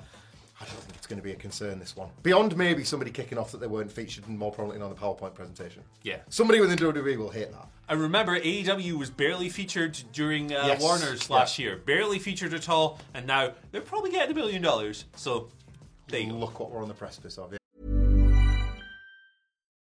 I 0.62 0.64
don't 0.66 0.76
think 0.84 0.96
it's 0.96 1.06
going 1.08 1.18
to 1.18 1.22
be 1.24 1.32
a 1.32 1.36
concern, 1.36 1.78
this 1.80 1.96
one. 1.96 2.08
Beyond 2.22 2.56
maybe 2.56 2.84
somebody 2.84 3.10
kicking 3.10 3.36
off 3.36 3.50
that 3.50 3.60
they 3.60 3.66
weren't 3.66 3.90
featured 3.90 4.28
and 4.28 4.38
more 4.38 4.52
prominently 4.52 4.84
on 4.84 4.90
the 4.94 4.96
PowerPoint 5.00 5.34
presentation. 5.34 5.82
Yeah. 6.02 6.18
Somebody 6.28 6.60
within 6.60 6.78
WWE 6.78 7.16
will 7.16 7.30
hate 7.30 7.50
that. 7.50 7.66
I 7.88 7.94
remember 7.94 8.38
AEW 8.38 8.92
was 8.96 9.10
barely 9.10 9.48
featured 9.48 10.00
during 10.12 10.52
uh, 10.54 10.64
Yes. 10.68 10.80
Warner's 10.80 11.28
Yeah. 11.28 11.34
last 11.36 11.58
year. 11.58 11.76
Barely 11.76 12.18
featured 12.20 12.54
at 12.54 12.68
all, 12.68 13.00
and 13.12 13.26
now 13.26 13.52
they're 13.72 13.80
probably 13.80 14.12
getting 14.12 14.30
a 14.30 14.34
billion 14.34 14.62
dollars. 14.62 15.04
So, 15.16 15.48
they. 16.08 16.26
Look 16.26 16.60
what 16.60 16.70
we're 16.70 16.82
on 16.82 16.88
the 16.88 16.94
precipice 16.94 17.38
of. 17.38 17.52
Yeah. 17.52 17.58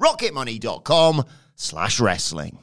rocketmoney.com 0.00 1.24
slash 1.54 2.00
wrestling. 2.00 2.58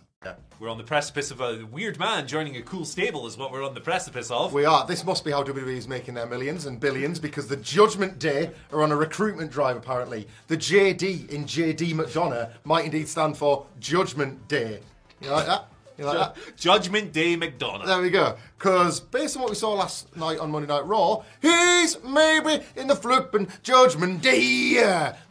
We're 0.60 0.70
on 0.70 0.78
the 0.78 0.84
precipice 0.86 1.30
of 1.30 1.42
a 1.42 1.66
weird 1.66 2.00
man 2.00 2.25
joining 2.25 2.56
a 2.56 2.62
cool 2.62 2.86
stable, 2.86 3.28
is 3.28 3.36
what 3.36 3.52
we're 3.52 3.66
on 3.66 3.74
the 3.74 3.82
precipice 3.82 4.32
of. 4.32 4.54
We 4.54 4.63
are. 4.63 4.88
This 4.88 5.04
must 5.04 5.25
be 5.25 5.32
how 5.32 5.44
WWE 5.44 5.75
is 5.75 5.90
making 5.90 6.13
their 6.13 6.25
millions 6.25 6.68
and 6.68 6.80
billions 6.80 7.20
because 7.20 7.48
the 7.50 7.58
Judgment 7.58 8.18
Day 8.18 8.50
are 8.72 8.82
on 8.82 8.94
a 8.94 8.96
recruitment 8.96 9.52
drive, 9.52 9.75
apparently. 9.75 10.25
The 10.48 10.56
JD 10.56 11.32
in 11.32 11.44
JD 11.44 11.96
McDonough 11.96 12.50
might 12.63 12.86
indeed 12.86 13.10
stand 13.10 13.36
for 13.36 13.66
Judgment 13.82 14.48
Day. 14.48 14.80
You 15.20 15.32
like 15.32 15.48
that? 15.48 15.68
Like? 15.98 16.56
Judgment 16.58 17.14
Day 17.14 17.36
McDonough. 17.38 17.86
There 17.86 18.02
we 18.02 18.10
go. 18.10 18.36
Because 18.58 19.00
based 19.00 19.36
on 19.36 19.44
what 19.44 19.50
we 19.50 19.56
saw 19.56 19.74
last 19.74 20.16
night 20.16 20.40
on 20.40 20.52
Monday 20.52 20.68
Night 20.68 20.86
Raw, 20.86 21.24
he's 21.42 22.02
maybe 22.04 22.64
in 22.76 22.88
the 22.88 22.96
flippin' 22.96 23.48
Judgment 23.62 24.22
Day. 24.22 24.78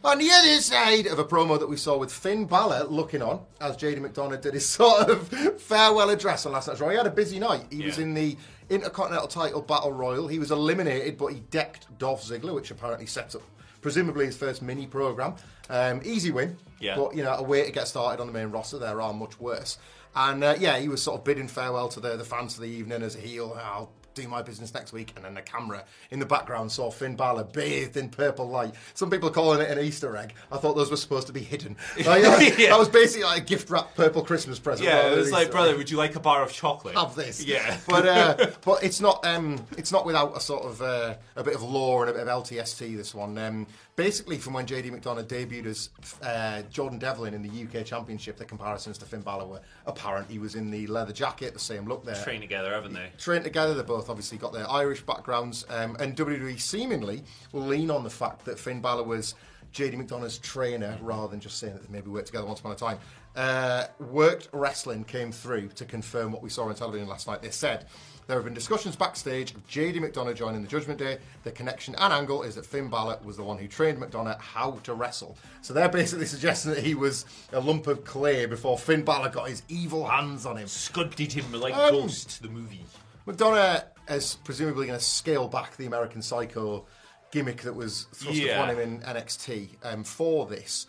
On 0.03 0.17
the 0.17 0.29
other 0.31 0.61
side 0.61 1.07
of 1.07 1.19
a 1.19 1.25
promo 1.25 1.59
that 1.59 1.67
we 1.67 1.77
saw 1.77 1.97
with 1.97 2.11
Finn 2.11 2.45
Balor 2.45 2.85
looking 2.85 3.21
on 3.21 3.41
as 3.59 3.75
JD 3.77 3.99
McDonough 3.99 4.41
did 4.41 4.53
his 4.53 4.67
sort 4.69 5.09
of 5.09 5.27
farewell 5.61 6.09
address 6.09 6.45
on 6.45 6.53
last 6.53 6.67
night's 6.67 6.79
Raw. 6.79 6.89
He 6.89 6.97
had 6.97 7.07
a 7.07 7.11
busy 7.11 7.39
night. 7.39 7.65
He 7.69 7.83
was 7.83 7.99
in 7.99 8.13
the 8.13 8.37
Intercontinental 8.69 9.27
title 9.27 9.61
Battle 9.61 9.91
Royal. 9.91 10.27
He 10.27 10.39
was 10.39 10.51
eliminated, 10.51 11.17
but 11.17 11.27
he 11.27 11.41
decked 11.51 11.97
Dolph 11.97 12.23
Ziggler, 12.23 12.55
which 12.55 12.71
apparently 12.71 13.05
sets 13.05 13.35
up 13.35 13.41
presumably 13.83 14.25
his 14.25 14.35
first 14.35 14.63
mini 14.63 14.87
program. 14.87 15.35
Um, 15.69 16.01
easy 16.03 16.31
win, 16.31 16.57
Yeah. 16.83 16.95
but 16.95 17.15
you 17.15 17.23
know 17.23 17.33
a 17.33 17.43
way 17.43 17.63
to 17.65 17.71
get 17.71 17.87
started 17.87 18.19
on 18.21 18.27
the 18.27 18.33
main 18.33 18.47
roster. 18.49 18.77
There 18.77 19.01
are 19.01 19.13
much 19.13 19.39
worse. 19.39 19.77
And 20.15 20.43
uh, 20.43 20.55
yeah, 20.59 20.77
he 20.77 20.89
was 20.89 21.01
sort 21.01 21.17
of 21.19 21.23
bidding 21.23 21.47
farewell 21.47 21.89
to 21.89 21.99
the, 21.99 22.15
the 22.17 22.23
fans 22.23 22.53
for 22.55 22.61
the 22.61 22.67
evening 22.67 23.01
as 23.01 23.15
a 23.15 23.19
heel. 23.19 23.57
I'll 23.59 23.89
do 24.13 24.27
my 24.27 24.43
business 24.43 24.75
next 24.75 24.93
week. 24.93 25.11
And 25.15 25.25
then 25.25 25.33
the 25.33 25.41
camera 25.41 25.85
in 26.11 26.19
the 26.19 26.25
background 26.27 26.71
saw 26.71 26.91
Finn 26.91 27.15
Balor 27.15 27.45
bathed 27.45 27.97
in 27.97 28.09
purple 28.09 28.47
light. 28.47 28.75
Some 28.93 29.09
people 29.09 29.29
are 29.29 29.31
calling 29.31 29.59
it 29.59 29.71
an 29.75 29.83
Easter 29.83 30.15
egg. 30.15 30.35
I 30.51 30.57
thought 30.57 30.75
those 30.75 30.91
were 30.91 30.97
supposed 30.97 31.25
to 31.27 31.33
be 31.33 31.39
hidden. 31.41 31.77
Like, 32.05 32.21
Yeah. 32.59 32.69
That 32.69 32.77
was 32.77 32.89
basically 32.89 33.23
like 33.23 33.41
a 33.41 33.45
gift 33.45 33.71
wrapped 33.71 33.95
purple 33.95 34.23
Christmas 34.23 34.59
present. 34.59 34.87
yeah, 34.87 35.11
it 35.11 35.17
was 35.17 35.31
like, 35.31 35.49
brother, 35.49 35.71
egg. 35.71 35.77
would 35.77 35.89
you 35.89 35.97
like 35.97 36.15
a 36.15 36.19
bar 36.19 36.43
of 36.43 36.51
chocolate? 36.51 36.95
have 36.95 37.15
this. 37.15 37.43
Yeah. 37.43 37.79
but 37.87 38.05
uh, 38.07 38.51
but 38.63 38.83
it's 38.83 39.01
not 39.01 39.25
um, 39.25 39.65
it's 39.77 39.91
not 39.91 40.05
without 40.05 40.37
a 40.37 40.39
sort 40.39 40.63
of 40.63 40.81
uh, 40.83 41.15
a 41.35 41.43
bit 41.43 41.55
of 41.55 41.63
lore 41.63 42.01
and 42.05 42.11
a 42.11 42.13
bit 42.13 42.27
of 42.27 42.43
LTST. 42.43 42.95
This 42.95 43.15
one, 43.15 43.35
um, 43.39 43.65
basically, 43.95 44.37
from 44.37 44.53
when 44.53 44.65
JD 44.65 44.91
McDonough 44.91 45.25
debuted 45.25 45.65
as 45.65 45.89
uh, 46.21 46.61
Jordan 46.69 46.99
Devlin 46.99 47.33
in 47.33 47.41
the 47.41 47.49
UK 47.49 47.85
Championship, 47.85 48.37
the 48.37 48.45
comparisons 48.45 48.97
to 48.99 49.05
Finn 49.05 49.21
Balor 49.21 49.45
were 49.45 49.61
apparent. 49.85 50.29
He 50.29 50.39
was 50.39 50.55
in 50.55 50.71
the 50.71 50.87
leather 50.87 51.13
jacket, 51.13 51.53
the 51.53 51.59
same 51.59 51.87
look 51.87 52.05
there. 52.05 52.15
Train 52.15 52.41
together, 52.41 52.73
haven't 52.73 52.93
they? 52.93 53.09
Trained 53.17 53.43
together, 53.43 53.73
they 53.73 53.83
both 53.83 54.09
obviously 54.09 54.37
got 54.37 54.53
their 54.53 54.69
Irish 54.69 55.01
backgrounds, 55.01 55.65
um, 55.69 55.95
and 55.99 56.15
WWE 56.15 56.59
seemingly 56.59 57.23
will 57.51 57.61
lean 57.61 57.91
on 57.91 58.03
the 58.03 58.09
fact 58.09 58.45
that 58.45 58.59
Finn 58.59 58.81
Balor 58.81 59.03
was 59.03 59.35
JD 59.73 59.95
McDonough's 59.95 60.37
trainer 60.37 60.97
rather 61.01 61.29
than 61.29 61.39
just 61.39 61.57
saying 61.57 61.73
that 61.73 61.83
they 61.83 61.91
maybe 61.91 62.09
worked 62.09 62.27
together 62.27 62.45
once 62.45 62.59
upon 62.59 62.71
a 62.71 62.75
time. 62.75 62.99
Uh, 63.35 63.85
worked 63.99 64.47
wrestling 64.53 65.03
came 65.03 65.31
through 65.31 65.67
to 65.69 65.85
confirm 65.85 66.31
what 66.31 66.43
we 66.43 66.49
saw 66.49 66.65
on 66.65 66.75
television 66.75 67.07
last 67.07 67.27
night. 67.27 67.41
They 67.41 67.49
said 67.49 67.87
there 68.27 68.37
have 68.37 68.45
been 68.45 68.53
discussions 68.53 68.95
backstage 68.95 69.51
of 69.55 69.65
JD 69.67 69.95
McDonough 69.97 70.35
joining 70.35 70.61
the 70.61 70.67
Judgment 70.67 70.99
Day. 70.99 71.17
The 71.43 71.51
connection 71.51 71.95
and 71.97 72.13
angle 72.13 72.43
is 72.43 72.55
that 72.55 72.65
Finn 72.65 72.89
Balor 72.89 73.19
was 73.23 73.35
the 73.37 73.43
one 73.43 73.57
who 73.57 73.67
trained 73.67 73.97
McDonough 73.97 74.39
how 74.39 74.73
to 74.83 74.93
wrestle. 74.93 75.35
So 75.61 75.73
they're 75.73 75.89
basically 75.89 76.25
suggesting 76.27 76.73
that 76.75 76.83
he 76.83 76.93
was 76.93 77.25
a 77.51 77.59
lump 77.59 77.87
of 77.87 78.05
clay 78.05 78.45
before 78.45 78.77
Finn 78.77 79.03
Balor 79.03 79.29
got 79.29 79.49
his 79.49 79.63
evil 79.67 80.05
hands 80.05 80.45
on 80.45 80.57
him. 80.57 80.67
Sculpted 80.67 81.33
him 81.33 81.51
like 81.53 81.75
Um, 81.75 81.91
Ghost, 81.91 82.41
the 82.43 82.49
movie. 82.49 82.85
McDonough 83.27 83.83
is 84.09 84.35
presumably 84.43 84.85
going 84.87 84.99
to 84.99 85.03
scale 85.03 85.47
back 85.47 85.75
the 85.77 85.85
American 85.87 86.21
Psycho 86.21 86.85
gimmick 87.31 87.63
that 87.63 87.73
was 87.73 88.03
thrust 88.13 88.37
Yeah. 88.37 88.61
upon 88.61 88.75
him 88.75 88.79
in 88.79 88.99
NXT 89.01 89.69
um, 89.83 90.03
for 90.03 90.45
this. 90.45 90.85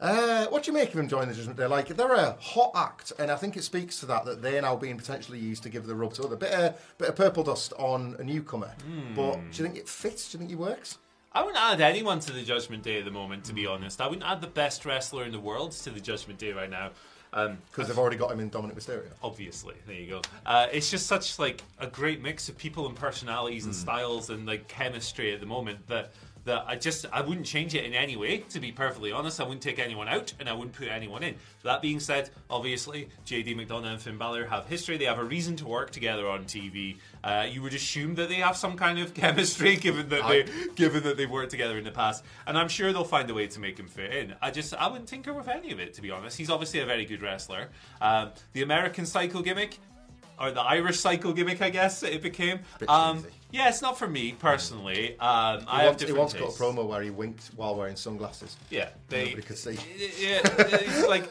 Uh, 0.00 0.46
what 0.46 0.62
do 0.62 0.70
you 0.70 0.76
make 0.76 0.90
of 0.90 0.98
him 0.98 1.08
joining 1.08 1.28
the 1.28 1.34
Judgment 1.34 1.58
Day? 1.58 1.66
Like 1.66 1.88
they're 1.88 2.14
a 2.14 2.36
hot 2.40 2.70
act, 2.74 3.12
and 3.18 3.30
I 3.30 3.36
think 3.36 3.56
it 3.56 3.64
speaks 3.64 3.98
to 4.00 4.06
that 4.06 4.24
that 4.26 4.42
they're 4.42 4.62
now 4.62 4.76
being 4.76 4.96
potentially 4.96 5.38
used 5.40 5.64
to 5.64 5.68
give 5.68 5.86
the 5.86 5.94
rub 5.94 6.14
to 6.14 6.22
other 6.24 6.36
bit 6.36 6.52
of 6.52 6.94
bit 6.98 7.08
of 7.08 7.16
purple 7.16 7.42
dust 7.42 7.72
on 7.78 8.14
a 8.20 8.22
newcomer. 8.24 8.72
Hmm. 8.86 9.14
But 9.14 9.34
do 9.50 9.62
you 9.62 9.64
think 9.68 9.76
it 9.76 9.88
fits? 9.88 10.30
Do 10.30 10.36
you 10.36 10.40
think 10.40 10.52
it 10.52 10.58
works? 10.58 10.98
I 11.32 11.42
wouldn't 11.42 11.60
add 11.62 11.80
anyone 11.80 12.20
to 12.20 12.32
the 12.32 12.42
Judgment 12.42 12.82
Day 12.84 12.98
at 13.00 13.04
the 13.04 13.10
moment, 13.10 13.44
to 13.44 13.52
be 13.52 13.66
honest. 13.66 14.00
I 14.00 14.06
wouldn't 14.06 14.24
add 14.26 14.40
the 14.40 14.46
best 14.46 14.84
wrestler 14.86 15.24
in 15.24 15.32
the 15.32 15.40
world 15.40 15.72
to 15.72 15.90
the 15.90 16.00
Judgment 16.00 16.38
Day 16.38 16.52
right 16.52 16.70
now. 16.70 16.90
Um, 17.34 17.58
Because 17.70 17.88
they've 17.88 17.98
already 17.98 18.16
got 18.16 18.30
him 18.32 18.40
in 18.40 18.48
Dominic 18.48 18.76
Mysterio. 18.76 19.10
obviously, 19.22 19.74
there 19.86 19.96
you 19.96 20.08
go. 20.08 20.22
Uh, 20.46 20.68
it's 20.72 20.90
just 20.90 21.06
such 21.06 21.38
like 21.38 21.62
a 21.78 21.86
great 21.86 22.22
mix 22.22 22.48
of 22.48 22.56
people 22.56 22.86
and 22.86 22.96
personalities 22.96 23.66
and 23.66 23.74
styles 23.74 24.30
and 24.30 24.46
like 24.46 24.66
chemistry 24.68 25.34
at 25.34 25.40
the 25.40 25.46
moment 25.46 25.86
that 25.88 26.12
that 26.48 26.64
I 26.66 26.76
just 26.76 27.06
I 27.12 27.20
wouldn't 27.20 27.46
change 27.46 27.74
it 27.74 27.84
in 27.84 27.94
any 27.94 28.16
way. 28.16 28.38
To 28.38 28.58
be 28.58 28.72
perfectly 28.72 29.12
honest, 29.12 29.40
I 29.40 29.44
wouldn't 29.44 29.62
take 29.62 29.78
anyone 29.78 30.08
out 30.08 30.32
and 30.40 30.48
I 30.48 30.54
wouldn't 30.54 30.74
put 30.74 30.88
anyone 30.88 31.22
in. 31.22 31.36
That 31.62 31.82
being 31.82 32.00
said, 32.00 32.30
obviously 32.50 33.10
JD 33.26 33.54
McDonough 33.54 33.92
and 33.92 34.00
Finn 34.00 34.18
Balor 34.18 34.46
have 34.46 34.66
history. 34.66 34.96
They 34.96 35.04
have 35.04 35.18
a 35.18 35.24
reason 35.24 35.56
to 35.56 35.66
work 35.66 35.90
together 35.90 36.26
on 36.26 36.44
TV. 36.44 36.96
Uh, 37.22 37.46
you 37.48 37.62
would 37.62 37.74
assume 37.74 38.14
that 38.16 38.28
they 38.28 38.36
have 38.36 38.56
some 38.56 38.76
kind 38.76 38.98
of 38.98 39.14
chemistry, 39.22 39.76
given 39.76 40.08
that 40.08 40.26
they 40.26 40.46
given 40.74 41.02
that 41.04 41.16
they've 41.16 41.30
worked 41.30 41.50
together 41.50 41.76
in 41.76 41.84
the 41.84 41.90
past, 41.90 42.24
and 42.46 42.58
I'm 42.58 42.68
sure 42.68 42.92
they'll 42.92 43.04
find 43.04 43.30
a 43.30 43.34
way 43.34 43.46
to 43.46 43.60
make 43.60 43.78
him 43.78 43.86
fit 43.86 44.12
in. 44.14 44.34
I 44.40 44.50
just 44.50 44.74
I 44.74 44.88
wouldn't 44.88 45.08
tinker 45.08 45.34
with 45.34 45.48
any 45.48 45.70
of 45.70 45.78
it, 45.78 45.94
to 45.94 46.02
be 46.02 46.10
honest. 46.10 46.38
He's 46.38 46.50
obviously 46.50 46.80
a 46.80 46.86
very 46.86 47.04
good 47.04 47.22
wrestler. 47.22 47.68
Um, 48.00 48.30
the 48.54 48.62
American 48.62 49.04
Psycho 49.04 49.42
gimmick 49.42 49.78
or 50.40 50.50
the 50.50 50.60
Irish 50.60 51.00
cycle 51.00 51.32
gimmick, 51.32 51.60
I 51.62 51.70
guess 51.70 52.02
it 52.02 52.22
became. 52.22 52.60
Um, 52.86 53.24
yeah, 53.50 53.68
it's 53.68 53.80
not 53.80 53.98
for 53.98 54.06
me 54.06 54.32
personally. 54.32 55.18
Um, 55.18 55.60
He 55.60 55.66
I 55.68 55.82
have 55.84 55.92
once, 55.94 56.02
he 56.02 56.12
once 56.12 56.32
got 56.34 56.42
a 56.50 56.52
promo 56.52 56.86
where 56.86 57.00
he 57.00 57.08
winked 57.10 57.50
while 57.56 57.74
wearing 57.74 57.96
sunglasses. 57.96 58.56
Yeah, 58.68 58.90
they. 59.08 59.26
Nobody 59.26 59.42
could 59.42 59.56
see. 59.56 59.78
Yeah, 59.96 60.40
it's 60.44 61.06
like 61.08 61.30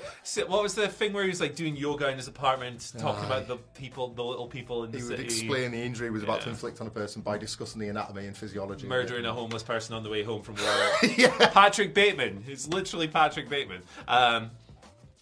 what 0.49 0.63
was 0.63 0.73
the 0.73 0.87
thing 0.87 1.13
where 1.13 1.23
he 1.23 1.29
was 1.29 1.39
like 1.39 1.55
doing 1.55 1.75
yoga 1.75 2.09
in 2.09 2.17
his 2.17 2.27
apartment, 2.27 2.91
talking 2.97 3.23
Aye. 3.23 3.27
about 3.27 3.47
the 3.47 3.57
people, 3.79 4.09
the 4.09 4.23
little 4.23 4.47
people 4.47 4.83
in 4.83 4.91
the 4.91 4.97
He 4.97 5.03
would 5.03 5.19
explain 5.19 5.71
the 5.71 5.81
injury 5.81 6.07
he 6.07 6.11
was 6.11 6.23
about 6.23 6.41
to 6.41 6.49
inflict 6.49 6.81
on 6.81 6.87
a 6.87 6.91
person 6.91 7.21
by 7.21 7.37
discussing 7.37 7.79
the 7.79 7.89
anatomy 7.89 8.25
and 8.25 8.35
physiology. 8.35 8.87
murdering 8.87 9.25
a 9.25 9.33
homeless 9.33 9.63
person 9.63 9.93
on 9.95 10.03
the 10.03 10.09
way 10.09 10.23
home 10.23 10.41
from 10.41 10.55
work. 10.55 11.17
yeah. 11.17 11.49
Patrick 11.49 11.93
Bateman. 11.93 12.43
It's 12.47 12.67
literally 12.67 13.07
Patrick 13.07 13.47
Bateman. 13.47 13.83
Um, 14.07 14.49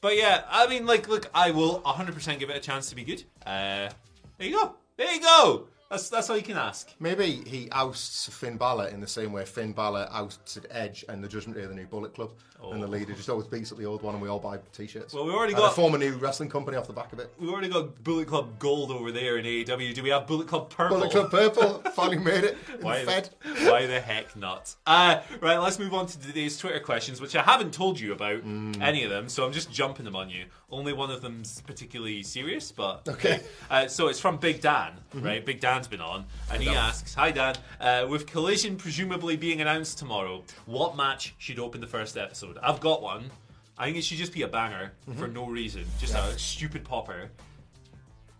but 0.05 0.17
yeah, 0.17 0.43
I 0.51 0.67
mean, 0.67 0.85
like, 0.85 1.09
look, 1.09 1.31
I 1.33 1.49
will 1.49 1.81
100% 1.81 2.37
give 2.37 2.51
it 2.51 2.55
a 2.55 2.59
chance 2.59 2.89
to 2.91 2.95
be 2.95 3.03
good. 3.03 3.23
Uh, 3.43 3.89
there 4.37 4.47
you 4.47 4.51
go. 4.51 4.75
There 4.97 5.11
you 5.11 5.19
go. 5.19 5.67
That's 5.95 6.09
that's 6.09 6.29
all 6.29 6.35
you 6.35 6.43
can 6.43 6.57
ask. 6.57 6.91
Maybe 6.99 7.41
he 7.47 7.69
ousts 7.71 8.27
Finn 8.27 8.57
Balor 8.57 8.87
in 8.89 8.99
the 8.99 9.07
same 9.07 9.31
way 9.31 9.45
Finn 9.45 9.71
Balor 9.71 10.09
ousted 10.11 10.67
Edge 10.69 11.05
and 11.07 11.23
the 11.23 11.27
Judgment 11.29 11.57
Day 11.57 11.63
of 11.63 11.69
the 11.69 11.75
new 11.75 11.85
Bullet 11.87 12.13
Club. 12.13 12.31
And 12.71 12.81
the 12.81 12.87
leader 12.87 13.13
just 13.13 13.29
always 13.29 13.45
beats 13.45 13.71
up 13.71 13.77
the 13.77 13.85
old 13.85 14.01
one 14.01 14.15
and 14.15 14.21
we 14.23 14.27
all 14.27 14.39
buy 14.39 14.57
t-shirts. 14.73 15.13
Oh. 15.13 15.17
Well, 15.17 15.27
we 15.27 15.33
already 15.33 15.53
and 15.53 15.61
got- 15.61 15.71
a 15.73 15.75
form 15.75 15.93
a 15.93 15.99
new 15.99 16.13
wrestling 16.15 16.49
company 16.49 16.75
off 16.77 16.87
the 16.87 16.93
back 16.93 17.13
of 17.13 17.19
it. 17.19 17.31
We've 17.37 17.49
already 17.51 17.67
got 17.69 18.03
Bullet 18.03 18.27
Club 18.27 18.57
Gold 18.57 18.89
over 18.89 19.11
there 19.11 19.37
in 19.37 19.45
AEW. 19.45 19.93
Do 19.93 20.01
we 20.01 20.09
have 20.09 20.25
Bullet 20.25 20.47
Club 20.47 20.71
Purple? 20.71 20.97
Bullet 20.97 21.11
Club 21.11 21.29
Purple 21.31 21.79
finally 21.93 22.17
made 22.17 22.43
it 22.43 22.57
Why, 22.81 23.01
the 23.01 23.11
Fed. 23.11 23.29
why 23.69 23.85
the 23.85 23.99
heck 24.01 24.35
not? 24.35 24.73
Uh, 24.87 25.19
right, 25.41 25.57
let's 25.59 25.77
move 25.77 25.93
on 25.93 26.07
to 26.07 26.19
today's 26.19 26.57
Twitter 26.57 26.79
questions, 26.79 27.21
which 27.21 27.35
I 27.35 27.43
haven't 27.43 27.71
told 27.71 27.99
you 27.99 28.13
about 28.13 28.43
Mm. 28.43 28.81
any 28.81 29.03
of 29.03 29.11
them, 29.11 29.29
so 29.29 29.45
I'm 29.45 29.53
just 29.53 29.71
jumping 29.71 30.05
them 30.05 30.15
on 30.15 30.31
you. 30.31 30.45
Only 30.75 30.91
one 30.91 31.09
of 31.09 31.21
them's 31.21 31.61
particularly 31.61 32.21
serious, 32.21 32.69
but 32.71 33.07
Okay. 33.07 33.39
Uh, 33.69 33.87
so 33.87 34.09
it's 34.09 34.19
from 34.19 34.35
Big 34.37 34.59
Dan, 34.59 34.91
Mm-hmm. 35.15 35.25
right? 35.25 35.45
Big 35.45 35.61
Dan's 35.61 35.87
been 35.87 36.01
on, 36.01 36.25
and 36.51 36.61
he 36.61 36.67
asks, 36.69 37.13
"Hi 37.13 37.31
Dan, 37.31 37.55
uh, 37.79 38.05
with 38.09 38.27
Collision 38.27 38.75
presumably 38.75 39.37
being 39.37 39.61
announced 39.61 39.97
tomorrow, 39.99 40.43
what 40.65 40.97
match 40.97 41.33
should 41.37 41.59
open 41.59 41.79
the 41.79 41.87
first 41.87 42.17
episode? 42.17 42.57
I've 42.61 42.81
got 42.81 43.01
one. 43.01 43.31
I 43.77 43.85
think 43.85 43.95
it 43.97 44.03
should 44.03 44.17
just 44.17 44.33
be 44.33 44.41
a 44.41 44.47
banger 44.49 44.91
Mm-hmm. 45.09 45.17
for 45.19 45.27
no 45.29 45.47
reason, 45.47 45.85
just 45.99 46.13
a 46.13 46.37
stupid 46.37 46.83
popper." 46.83 47.29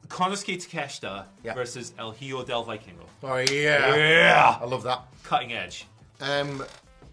Konosuke 0.08 0.58
Takeshita 0.58 1.26
Yeah. 1.44 1.54
versus 1.54 1.94
El 1.98 2.12
Hijo 2.12 2.44
del 2.44 2.64
Vikingo. 2.66 3.06
Oh 3.24 3.38
yeah. 3.38 3.96
Yeah, 3.96 4.58
I 4.62 4.66
love 4.66 4.84
that. 4.84 5.02
cutting 5.24 5.54
edge. 5.54 5.86
Um, 6.22 6.64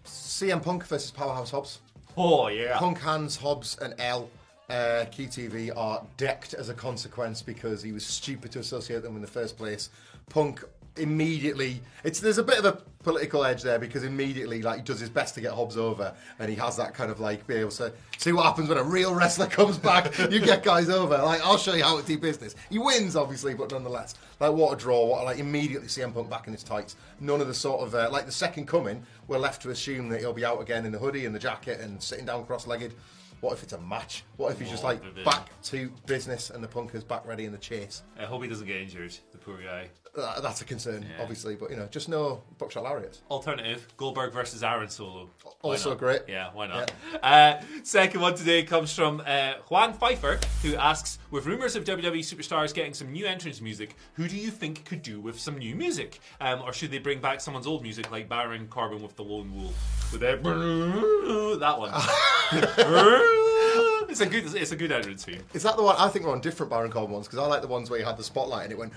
CM 0.05 0.61
Punk 0.61 0.85
versus 0.85 1.11
Powerhouse 1.11 1.51
Hobbs. 1.51 1.79
Oh 2.17 2.49
yeah. 2.49 2.77
Punk 2.77 2.99
hands 2.99 3.37
Hobbs 3.37 3.77
and 3.81 3.95
L. 3.99 4.29
Uh, 4.73 5.05
QTV 5.05 5.69
are 5.77 6.03
decked 6.17 6.55
as 6.55 6.69
a 6.69 6.73
consequence 6.73 7.43
because 7.43 7.83
he 7.83 7.91
was 7.91 8.03
stupid 8.03 8.51
to 8.53 8.59
associate 8.59 9.03
them 9.03 9.15
in 9.15 9.21
the 9.21 9.27
first 9.27 9.55
place. 9.55 9.91
Punk 10.29 10.63
immediately 10.97 11.81
it's 12.03 12.19
there's 12.19 12.37
a 12.37 12.43
bit 12.43 12.57
of 12.59 12.65
a 12.65 12.71
political 13.03 13.43
edge 13.43 13.61
there 13.61 13.77
because 13.77 14.03
immediately 14.03 14.61
like 14.61 14.77
he 14.77 14.83
does 14.83 14.99
his 14.99 15.09
best 15.09 15.35
to 15.35 15.41
get 15.41 15.51
Hobbs 15.51 15.77
over 15.77 16.13
and 16.39 16.49
he 16.49 16.55
has 16.55 16.77
that 16.77 16.95
kind 16.95 17.11
of 17.11 17.19
like 17.19 17.45
be 17.45 17.55
able 17.55 17.69
to 17.71 17.91
see 18.17 18.31
what 18.31 18.45
happens 18.45 18.67
when 18.67 18.79
a 18.79 18.83
real 18.83 19.13
wrestler 19.13 19.45
comes 19.59 19.77
back. 19.77 20.17
You 20.17 20.39
get 20.39 20.63
guys 20.63 20.89
over. 20.89 21.19
Like 21.19 21.41
I'll 21.41 21.57
show 21.57 21.75
you 21.75 21.83
how 21.83 21.99
to 21.99 22.05
do 22.07 22.17
business. 22.17 22.55
He 22.71 22.79
wins 22.79 23.15
obviously 23.15 23.53
but 23.53 23.71
nonetheless. 23.71 24.15
Like 24.39 24.53
what 24.53 24.73
a 24.73 24.75
draw. 24.75 25.05
What 25.05 25.21
a, 25.21 25.25
like 25.25 25.37
immediately 25.37 25.87
CM 25.87 26.15
Punk 26.15 26.31
back 26.31 26.47
in 26.47 26.53
his 26.53 26.63
tights. 26.63 26.95
None 27.19 27.41
of 27.41 27.47
the 27.47 27.53
sort 27.53 27.81
of 27.81 27.93
uh, 27.93 28.09
like 28.11 28.25
the 28.25 28.31
second 28.31 28.67
coming 28.67 29.03
we're 29.27 29.37
left 29.37 29.61
to 29.63 29.69
assume 29.69 30.09
that 30.09 30.19
he'll 30.19 30.33
be 30.33 30.45
out 30.45 30.61
again 30.61 30.83
in 30.85 30.91
the 30.91 30.99
hoodie 30.99 31.25
and 31.25 31.35
the 31.35 31.39
jacket 31.39 31.79
and 31.79 32.01
sitting 32.01 32.25
down 32.25 32.45
cross-legged 32.45 32.93
what 33.43 33.51
if 33.53 33.61
it's 33.61 33.73
a 33.73 33.77
match? 33.81 34.23
What 34.37 34.53
if 34.53 34.59
he's 34.59 34.69
just 34.69 34.85
like 34.85 35.01
back 35.25 35.49
to 35.63 35.91
business 36.05 36.49
and 36.49 36.63
the 36.63 36.67
punker's 36.67 37.03
back 37.03 37.27
ready 37.27 37.43
in 37.43 37.51
the 37.51 37.57
chase? 37.57 38.03
I 38.17 38.23
hope 38.23 38.41
he 38.41 38.47
doesn't 38.47 38.65
get 38.65 38.77
injured. 38.77 39.13
The 39.33 39.37
poor 39.37 39.57
guy. 39.57 39.89
Uh, 40.15 40.39
that's 40.41 40.61
a 40.61 40.65
concern, 40.65 41.03
obviously, 41.19 41.55
but 41.55 41.71
you 41.71 41.75
know, 41.75 41.87
just 41.87 42.07
no 42.07 42.43
buckshot 42.59 42.83
lariats. 42.83 43.21
Alternative: 43.31 43.85
Goldberg 43.97 44.31
versus 44.31 44.63
Aaron 44.63 44.87
Solo. 44.87 45.29
Why 45.43 45.71
Also 45.71 45.89
not? 45.89 45.97
great. 45.97 46.21
Yeah, 46.27 46.51
why 46.53 46.67
not? 46.67 46.91
Uh, 47.21 47.59
second 47.81 48.21
one 48.21 48.35
today 48.35 48.61
comes 48.63 48.93
from 48.93 49.23
uh, 49.25 49.53
Juan 49.69 49.91
Pfeiffer, 49.93 50.39
who 50.61 50.75
asks: 50.75 51.17
With 51.31 51.47
rumors 51.47 51.75
of 51.75 51.83
WWE 51.83 52.19
superstars 52.19 52.73
getting 52.75 52.93
some 52.93 53.11
new 53.11 53.25
entrance 53.25 53.59
music, 53.59 53.95
who 54.13 54.27
do 54.27 54.37
you 54.37 54.51
think 54.51 54.85
could 54.85 55.01
do 55.01 55.19
with 55.19 55.39
some 55.39 55.57
new 55.57 55.75
music? 55.75 56.19
Um, 56.39 56.61
or 56.61 56.73
should 56.73 56.91
they 56.91 56.99
bring 56.99 57.19
back 57.19 57.41
someone's 57.41 57.65
old 57.67 57.81
music, 57.81 58.11
like 58.11 58.29
Baron 58.29 58.67
Corbin 58.67 59.01
with 59.01 59.15
the 59.15 59.23
Lone 59.23 59.51
Wolf, 59.53 60.11
with 60.11 60.21
that 60.21 60.43
that 61.59 61.79
one? 61.79 61.91
it's 64.09 64.21
a 64.21 64.25
good, 64.25 64.53
it's 64.55 64.71
a 64.71 64.75
good 64.75 64.91
entrance 64.91 65.23
theme. 65.25 65.41
Is 65.53 65.63
that 65.63 65.75
the 65.77 65.83
one? 65.83 65.95
I 65.97 66.07
think 66.09 66.25
we're 66.25 66.31
on 66.31 66.41
different 66.41 66.69
Baron 66.69 66.91
Corbin 66.91 67.13
ones 67.13 67.27
because 67.27 67.39
I 67.39 67.47
like 67.47 67.61
the 67.61 67.67
ones 67.67 67.89
where 67.89 67.99
you 67.99 68.05
had 68.05 68.17
the 68.17 68.23
spotlight 68.23 68.63
and 68.63 68.71
it 68.71 68.77
went, 68.77 68.93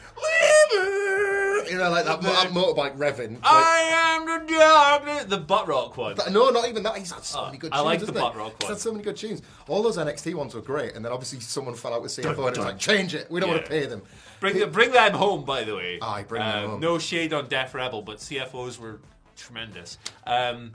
you 1.71 1.79
know, 1.79 1.91
like 1.91 2.05
that, 2.05 2.21
that 2.23 2.49
motorbike 2.51 2.97
revving. 2.97 3.35
Like, 3.35 3.41
I 3.45 3.81
am 4.19 4.27
the 4.47 4.53
darkness. 4.55 5.25
The 5.25 5.39
butt 5.39 5.67
rock 5.67 5.97
one. 5.97 6.15
But 6.15 6.31
no, 6.33 6.51
not 6.51 6.69
even 6.69 6.83
that. 6.85 6.97
He's 6.97 7.11
had 7.11 7.25
so 7.25 7.41
Oh, 7.41 7.47
many 7.47 7.59
good 7.59 7.73
tunes. 7.73 7.75
I 7.75 7.77
tunes. 7.79 7.85
like 7.87 7.99
the 8.01 8.07
hasn't 8.07 8.19
he? 8.19 8.23
butt 8.23 8.37
rock 8.37 8.53
He's 8.61 8.65
one. 8.65 8.73
had 8.73 8.81
so 8.81 8.93
many 8.93 9.05
good 9.05 9.17
tunes. 9.17 9.43
All 9.69 9.83
those 9.83 9.97
NXT 9.99 10.35
ones 10.35 10.55
were 10.55 10.61
great, 10.61 10.95
and 10.95 11.05
then 11.05 11.13
obviously 11.13 11.41
someone 11.41 11.75
fell 11.75 11.95
out 11.95 12.03
with 12.03 12.13
CFO 12.13 12.29
and 12.31 12.39
it 12.39 12.39
was 12.39 12.59
like, 12.59 12.79
change 12.79 13.15
it. 13.15 13.31
We 13.31 13.41
don't 13.41 13.51
want 13.51 13.65
to 13.65 13.69
pay 13.71 13.87
them. 13.87 14.03
Bring 14.41 14.59
them, 14.59 14.71
bring 14.71 14.93
them 14.93 15.13
home, 15.15 15.45
by 15.45 15.65
the 15.65 15.75
way. 15.75 15.99
Aye, 16.01 16.25
bring 16.25 16.43
them 16.43 16.65
Um, 16.65 16.71
home. 16.73 16.81
No 16.81 16.99
shade 16.99 17.33
on 17.33 17.49
Def 17.49 17.75
Rebel, 17.75 18.03
but 18.03 18.19
CFOs 18.19 18.79
were 18.79 19.01
tremendous. 19.37 19.99
Um, 20.27 20.73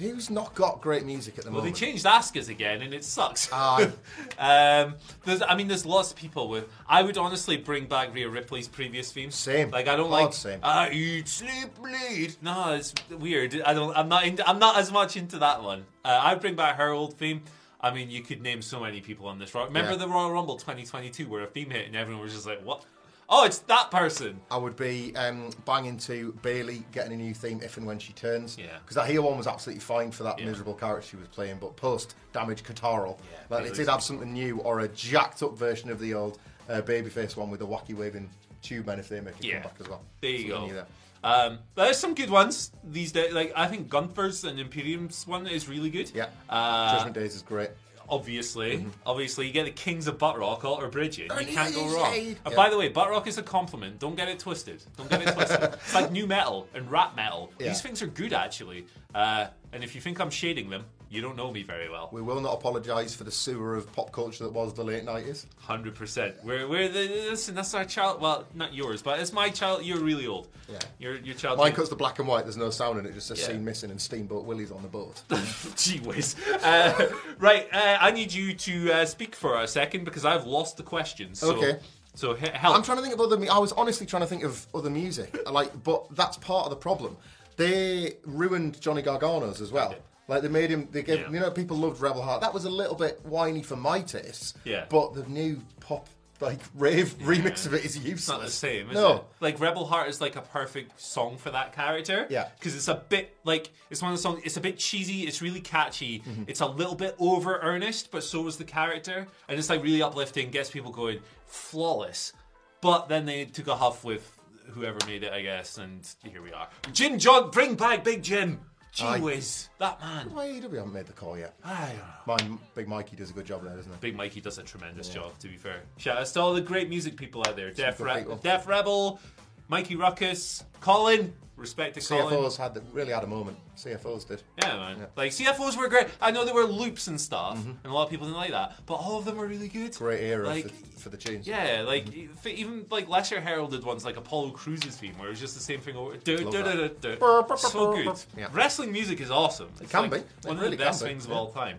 Who's 0.00 0.28
not 0.28 0.54
got 0.54 0.80
great 0.82 1.04
music 1.06 1.38
at 1.38 1.44
the 1.44 1.50
moment? 1.50 1.64
well, 1.64 1.72
they 1.72 1.78
changed 1.78 2.04
Asuka's 2.04 2.48
again, 2.50 2.82
and 2.82 2.92
it 2.92 3.02
sucks. 3.02 3.50
Aye. 3.52 3.90
um, 4.38 4.94
there's, 5.24 5.40
I 5.42 5.54
mean, 5.56 5.68
there's 5.68 5.86
lots 5.86 6.10
of 6.10 6.16
people 6.16 6.48
with. 6.48 6.68
I 6.86 7.02
would 7.02 7.16
honestly 7.16 7.56
bring 7.56 7.86
back 7.86 8.14
Rhea 8.14 8.28
Ripley's 8.28 8.68
previous 8.68 9.10
theme. 9.10 9.30
Same. 9.30 9.70
Like 9.70 9.88
I 9.88 9.96
don't 9.96 10.10
Hard 10.10 10.24
like. 10.26 10.32
same. 10.34 10.60
I 10.62 10.90
eat, 10.90 11.28
sleep, 11.28 11.74
bleed. 11.80 12.36
No, 12.42 12.74
it's 12.74 12.92
weird. 13.10 13.60
I 13.64 13.72
don't. 13.72 13.96
I'm 13.96 14.08
not. 14.08 14.26
Into, 14.26 14.46
I'm 14.48 14.58
not 14.58 14.76
as 14.76 14.92
much 14.92 15.16
into 15.16 15.38
that 15.38 15.62
one. 15.62 15.86
Uh, 16.04 16.20
I'd 16.24 16.40
bring 16.40 16.56
back 16.56 16.76
her 16.76 16.90
old 16.90 17.14
theme. 17.18 17.42
I 17.80 17.90
mean, 17.92 18.10
you 18.10 18.22
could 18.22 18.42
name 18.42 18.62
so 18.62 18.80
many 18.80 19.00
people 19.00 19.28
on 19.28 19.38
this. 19.38 19.54
Rock. 19.54 19.68
Remember 19.68 19.92
Yeah. 19.92 19.96
the 19.98 20.08
Royal 20.08 20.30
Rumble 20.32 20.56
2022 20.56 21.28
where 21.28 21.42
a 21.42 21.46
theme 21.46 21.70
hit 21.70 21.86
and 21.86 21.94
everyone 21.94 22.22
was 22.22 22.32
just 22.34 22.46
like, 22.46 22.64
"What? 22.64 22.84
Oh, 23.28 23.44
it's 23.44 23.58
that 23.60 23.90
person." 23.90 24.40
I 24.50 24.56
would 24.56 24.76
be 24.76 25.14
um, 25.16 25.50
banging 25.64 25.96
to 25.98 26.32
Bayley 26.42 26.84
getting 26.92 27.12
a 27.12 27.16
new 27.16 27.34
theme 27.34 27.60
if 27.62 27.76
and 27.76 27.86
when 27.86 27.98
she 27.98 28.12
turns. 28.12 28.56
Yeah. 28.58 28.66
Because 28.82 28.94
that 28.96 29.08
heel 29.08 29.22
one 29.22 29.36
was 29.36 29.46
absolutely 29.46 29.80
fine 29.80 30.10
for 30.10 30.22
that 30.24 30.38
Yeah. 30.38 30.46
miserable 30.46 30.74
character 30.74 31.08
she 31.08 31.16
was 31.16 31.28
playing, 31.28 31.58
but 31.60 31.76
post 31.76 32.14
damage 32.32 32.62
Kataro, 32.62 33.18
Yeah, 33.32 33.38
like 33.56 33.66
it 33.66 33.74
did 33.74 33.88
have 33.88 34.02
something 34.02 34.32
new 34.32 34.58
or 34.60 34.80
a 34.80 34.88
jacked 34.88 35.42
up 35.42 35.56
version 35.56 35.90
of 35.90 35.98
the 35.98 36.14
old 36.14 36.38
uh, 36.68 36.80
babyface 36.82 37.36
one 37.36 37.50
with 37.50 37.60
the 37.60 37.66
wacky 37.66 37.94
waving 37.96 38.28
tube 38.62 38.86
men 38.86 38.98
if 38.98 39.08
they 39.08 39.20
make 39.20 39.36
it 39.38 39.44
Yeah. 39.44 39.54
come 39.60 39.70
back 39.70 39.80
as 39.80 39.88
well. 39.88 40.02
There 40.20 40.30
you 40.30 40.50
Something 40.52 40.68
go. 40.70 40.74
there. 40.74 40.86
Um, 41.24 41.58
there's 41.74 41.98
some 41.98 42.14
good 42.14 42.30
ones 42.30 42.70
these 42.84 43.10
days. 43.10 43.32
Like 43.32 43.52
I 43.56 43.66
think 43.66 43.88
Gunther's 43.88 44.44
and 44.44 44.60
Imperium's 44.60 45.26
one 45.26 45.46
is 45.48 45.68
really 45.68 45.90
good. 45.90 46.10
Yeah. 46.14 46.26
Uh, 46.48 46.92
Judgment 46.96 47.14
Days 47.16 47.34
is 47.34 47.42
great. 47.42 47.70
Obviously, 48.08 48.86
obviously, 49.04 49.46
you 49.46 49.52
get 49.52 49.64
the 49.64 49.70
Kings 49.70 50.06
of 50.06 50.18
Buttrock, 50.18 50.64
Alter 50.64 50.88
Bridge. 50.88 51.18
You 51.18 51.28
can't 51.28 51.74
go 51.74 51.94
wrong. 51.94 52.36
And 52.44 52.54
by 52.54 52.70
the 52.70 52.78
way, 52.78 52.92
Buttrock 52.92 53.26
is 53.26 53.38
a 53.38 53.42
compliment. 53.42 53.98
Don't 53.98 54.16
get 54.16 54.28
it 54.28 54.38
twisted. 54.38 54.82
Don't 54.96 55.08
get 55.10 55.22
it 55.22 55.32
twisted. 55.34 55.62
it's 55.74 55.94
like 55.94 56.10
new 56.10 56.26
metal 56.26 56.68
and 56.74 56.90
rap 56.90 57.16
metal. 57.16 57.52
Yeah. 57.58 57.68
These 57.68 57.82
things 57.82 58.02
are 58.02 58.06
good, 58.06 58.32
actually. 58.32 58.86
Uh, 59.14 59.46
and 59.72 59.82
if 59.84 59.94
you 59.94 60.00
think 60.00 60.20
I'm 60.20 60.30
shading 60.30 60.70
them, 60.70 60.84
you 61.08 61.20
don't 61.22 61.36
know 61.36 61.52
me 61.52 61.62
very 61.62 61.88
well. 61.88 62.08
We 62.12 62.20
will 62.22 62.40
not 62.40 62.54
apologise 62.54 63.14
for 63.14 63.24
the 63.24 63.30
sewer 63.30 63.76
of 63.76 63.90
pop 63.92 64.10
culture 64.12 64.44
that 64.44 64.52
was 64.52 64.74
the 64.74 64.82
late 64.84 65.04
90s. 65.06 65.46
Hundred 65.58 65.94
percent. 65.94 66.34
We're 66.44 66.66
we're 66.68 66.88
the 66.88 67.08
listen. 67.30 67.54
That's 67.54 67.74
our 67.74 67.84
child. 67.84 68.20
Well, 68.20 68.46
not 68.54 68.74
yours, 68.74 69.02
but 69.02 69.20
it's 69.20 69.32
my 69.32 69.48
child. 69.50 69.84
You're 69.84 70.00
really 70.00 70.26
old. 70.26 70.48
Yeah. 70.68 70.78
Your 70.98 71.16
your 71.16 71.34
child. 71.34 71.58
Mine 71.58 71.72
cuts 71.72 71.88
the 71.90 71.96
black 71.96 72.18
and 72.18 72.26
white, 72.26 72.44
there's 72.44 72.56
no 72.56 72.70
sound 72.70 72.98
in 72.98 73.06
it, 73.06 73.14
just 73.14 73.30
a 73.30 73.34
Yeah. 73.36 73.46
scene 73.46 73.64
missing 73.64 73.90
and 73.90 74.00
Steamboat 74.00 74.44
Willie's 74.44 74.72
on 74.72 74.82
the 74.82 74.88
boat. 74.88 75.22
Gee 75.76 75.98
whiz. 76.00 76.34
Uh, 76.62 77.08
right, 77.38 77.68
uh, 77.72 77.98
I 78.00 78.10
need 78.10 78.32
you 78.32 78.54
to 78.54 78.92
uh, 78.92 79.04
speak 79.04 79.36
for 79.36 79.60
a 79.60 79.68
second 79.68 80.04
because 80.04 80.24
I've 80.24 80.46
lost 80.46 80.76
the 80.76 80.82
questions. 80.82 81.38
So, 81.38 81.54
Okay. 81.56 81.78
So 82.14 82.34
he- 82.34 82.48
help. 82.48 82.74
I'm 82.74 82.82
trying 82.82 82.96
to 82.98 83.02
think 83.02 83.14
of 83.14 83.20
other. 83.20 83.36
mu- 83.36 83.46
I 83.46 83.58
was 83.58 83.72
honestly 83.72 84.06
trying 84.06 84.22
to 84.22 84.26
think 84.26 84.42
of 84.42 84.66
other 84.74 84.88
music, 84.90 85.38
like, 85.50 85.84
but 85.84 86.06
that's 86.16 86.36
part 86.38 86.64
of 86.64 86.70
the 86.70 86.76
problem. 86.76 87.16
They 87.56 88.14
ruined 88.24 88.80
Johnny 88.80 89.02
Gargano's 89.02 89.60
as 89.60 89.70
well. 89.70 89.94
Like 90.28 90.42
they 90.42 90.48
made 90.48 90.70
him. 90.70 90.88
They 90.90 91.02
gave. 91.02 91.20
Yeah. 91.20 91.30
You 91.30 91.40
know, 91.40 91.50
people 91.50 91.76
loved 91.76 92.00
Rebel 92.00 92.22
Heart. 92.22 92.40
That 92.40 92.52
was 92.52 92.64
a 92.64 92.70
little 92.70 92.96
bit 92.96 93.24
whiny 93.24 93.62
for 93.62 93.76
my 93.76 94.00
taste. 94.00 94.56
Yeah. 94.64 94.86
But 94.88 95.14
the 95.14 95.24
new 95.26 95.62
pop 95.80 96.08
like 96.40 96.60
rave 96.74 97.16
remix 97.18 97.66
of 97.66 97.74
it 97.74 97.84
is 97.84 97.96
useless. 97.96 98.18
It's 98.18 98.28
not 98.28 98.40
the 98.42 98.50
same, 98.50 98.90
is 98.90 98.94
no. 98.94 99.16
it? 99.16 99.24
Like 99.40 99.60
Rebel 99.60 99.86
Heart 99.86 100.08
is 100.08 100.20
like 100.20 100.36
a 100.36 100.42
perfect 100.42 101.00
song 101.00 101.38
for 101.38 101.50
that 101.50 101.72
character. 101.72 102.26
Yeah. 102.28 102.48
Because 102.58 102.74
it's 102.74 102.88
a 102.88 103.02
bit 103.08 103.36
like 103.44 103.70
it's 103.90 104.02
one 104.02 104.12
of 104.12 104.18
the 104.18 104.22
songs. 104.22 104.42
It's 104.44 104.56
a 104.56 104.60
bit 104.60 104.78
cheesy. 104.78 105.22
It's 105.22 105.40
really 105.40 105.60
catchy. 105.60 106.20
Mm-hmm. 106.20 106.44
It's 106.46 106.60
a 106.60 106.66
little 106.66 106.94
bit 106.94 107.14
over 107.18 107.58
earnest, 107.58 108.10
but 108.10 108.22
so 108.22 108.46
is 108.46 108.56
the 108.56 108.64
character, 108.64 109.26
and 109.48 109.58
it's 109.58 109.70
like 109.70 109.82
really 109.82 110.02
uplifting. 110.02 110.50
Gets 110.50 110.70
people 110.70 110.90
going. 110.90 111.20
Flawless. 111.46 112.32
But 112.80 113.08
then 113.08 113.24
they 113.24 113.44
took 113.46 113.68
a 113.68 113.76
huff 113.76 114.04
with 114.04 114.36
whoever 114.72 114.98
made 115.06 115.22
it, 115.22 115.32
I 115.32 115.42
guess, 115.42 115.78
and 115.78 116.06
here 116.24 116.42
we 116.42 116.52
are. 116.52 116.68
Jim 116.92 117.18
John, 117.18 117.50
bring 117.50 117.74
back 117.74 118.04
Big 118.04 118.22
Jim. 118.22 118.60
Gee 118.96 119.04
Aye. 119.04 119.18
whiz, 119.20 119.68
that 119.78 120.00
man. 120.00 120.32
Why 120.32 120.46
AEW 120.46 120.62
haven't 120.76 120.94
made 120.94 121.04
the 121.04 121.12
call 121.12 121.36
yet? 121.36 121.52
I 121.62 121.92
don't 122.26 122.38
know. 122.48 122.48
Mine, 122.54 122.58
Big 122.74 122.88
Mikey 122.88 123.14
does 123.14 123.28
a 123.28 123.34
good 123.34 123.44
job 123.44 123.62
there, 123.62 123.76
doesn't 123.76 123.92
he? 123.92 123.98
Big 124.00 124.16
Mikey 124.16 124.40
does 124.40 124.56
a 124.56 124.62
tremendous 124.62 125.10
job, 125.10 125.38
to 125.40 125.48
be 125.48 125.58
fair. 125.58 125.82
Shout 125.98 126.16
out 126.16 126.24
to 126.26 126.40
all 126.40 126.54
the 126.54 126.62
great 126.62 126.88
music 126.88 127.14
people 127.14 127.42
out 127.46 127.56
there. 127.56 127.70
Deaf, 127.72 127.98
good 127.98 128.06
Re- 128.06 128.24
people. 128.24 128.40
Rebel, 128.66 129.20
Mikey 129.68 129.96
Ruckus, 129.96 130.64
Colin. 130.80 131.32
Respect 131.56 131.94
to 131.94 132.06
Colin. 132.06 132.34
CFOs 132.34 132.56
had 132.58 132.74
the, 132.74 132.82
really 132.92 133.12
had 133.14 133.24
a 133.24 133.26
moment. 133.26 133.56
CFOs 133.78 134.28
did. 134.28 134.42
Yeah, 134.62 134.76
man. 134.76 135.06
Like, 135.16 135.30
CFOs 135.32 135.74
were 135.78 135.88
great. 135.88 136.08
I 136.20 136.30
know 136.30 136.44
there 136.44 136.52
were 136.54 136.64
loops 136.64 137.06
and 137.06 137.18
stuff, 137.18 137.56
and 137.64 137.78
a 137.86 137.90
lot 137.92 138.04
of 138.04 138.10
people 138.10 138.26
didn't 138.26 138.36
like 138.36 138.50
that, 138.50 138.74
but 138.84 138.94
all 138.96 139.18
of 139.18 139.24
them 139.24 139.38
were 139.38 139.46
really 139.46 139.68
good. 139.68 139.92
Mm-hmm. 139.92 140.04
Great 140.04 140.20
era 140.20 140.46
Like, 140.46 140.68
for, 140.68 141.00
for 141.00 141.08
the 141.08 141.16
tunes. 141.16 141.46
yeah, 141.46 141.82
like 141.86 142.08
f- 142.08 142.46
even 142.46 142.84
like 142.90 143.08
Lesser 143.08 143.40
heralded 143.40 143.84
ones 143.84 144.04
like 144.04 144.18
Apollo 144.18 144.50
Crews's 144.50 144.96
theme, 144.98 145.16
where 145.16 145.28
it 145.28 145.30
was 145.30 145.40
just 145.40 145.54
the 145.54 145.62
same 145.62 145.80
thing 145.80 145.96
over. 145.96 146.18
Du- 146.18 146.36
Love 146.44 146.52
du- 146.52 146.62
that. 146.62 147.00
du- 147.00 147.16
du- 147.16 147.16
du. 147.46 147.56
So 147.56 147.92
good. 147.94 148.20
Yeah. 148.36 148.48
Wrestling 148.52 148.92
music 148.92 149.22
is 149.22 149.30
awesome. 149.30 149.70
It 149.80 149.88
can 149.88 150.10
be. 150.10 150.18
One 150.18 150.24
It 150.44 150.50
of 150.50 150.58
really 150.60 150.76
the 150.76 150.84
best 150.84 151.00
can 151.00 151.08
be, 151.08 151.12
things 151.14 151.24
of 151.24 151.32
all 151.32 151.50
time. 151.52 151.78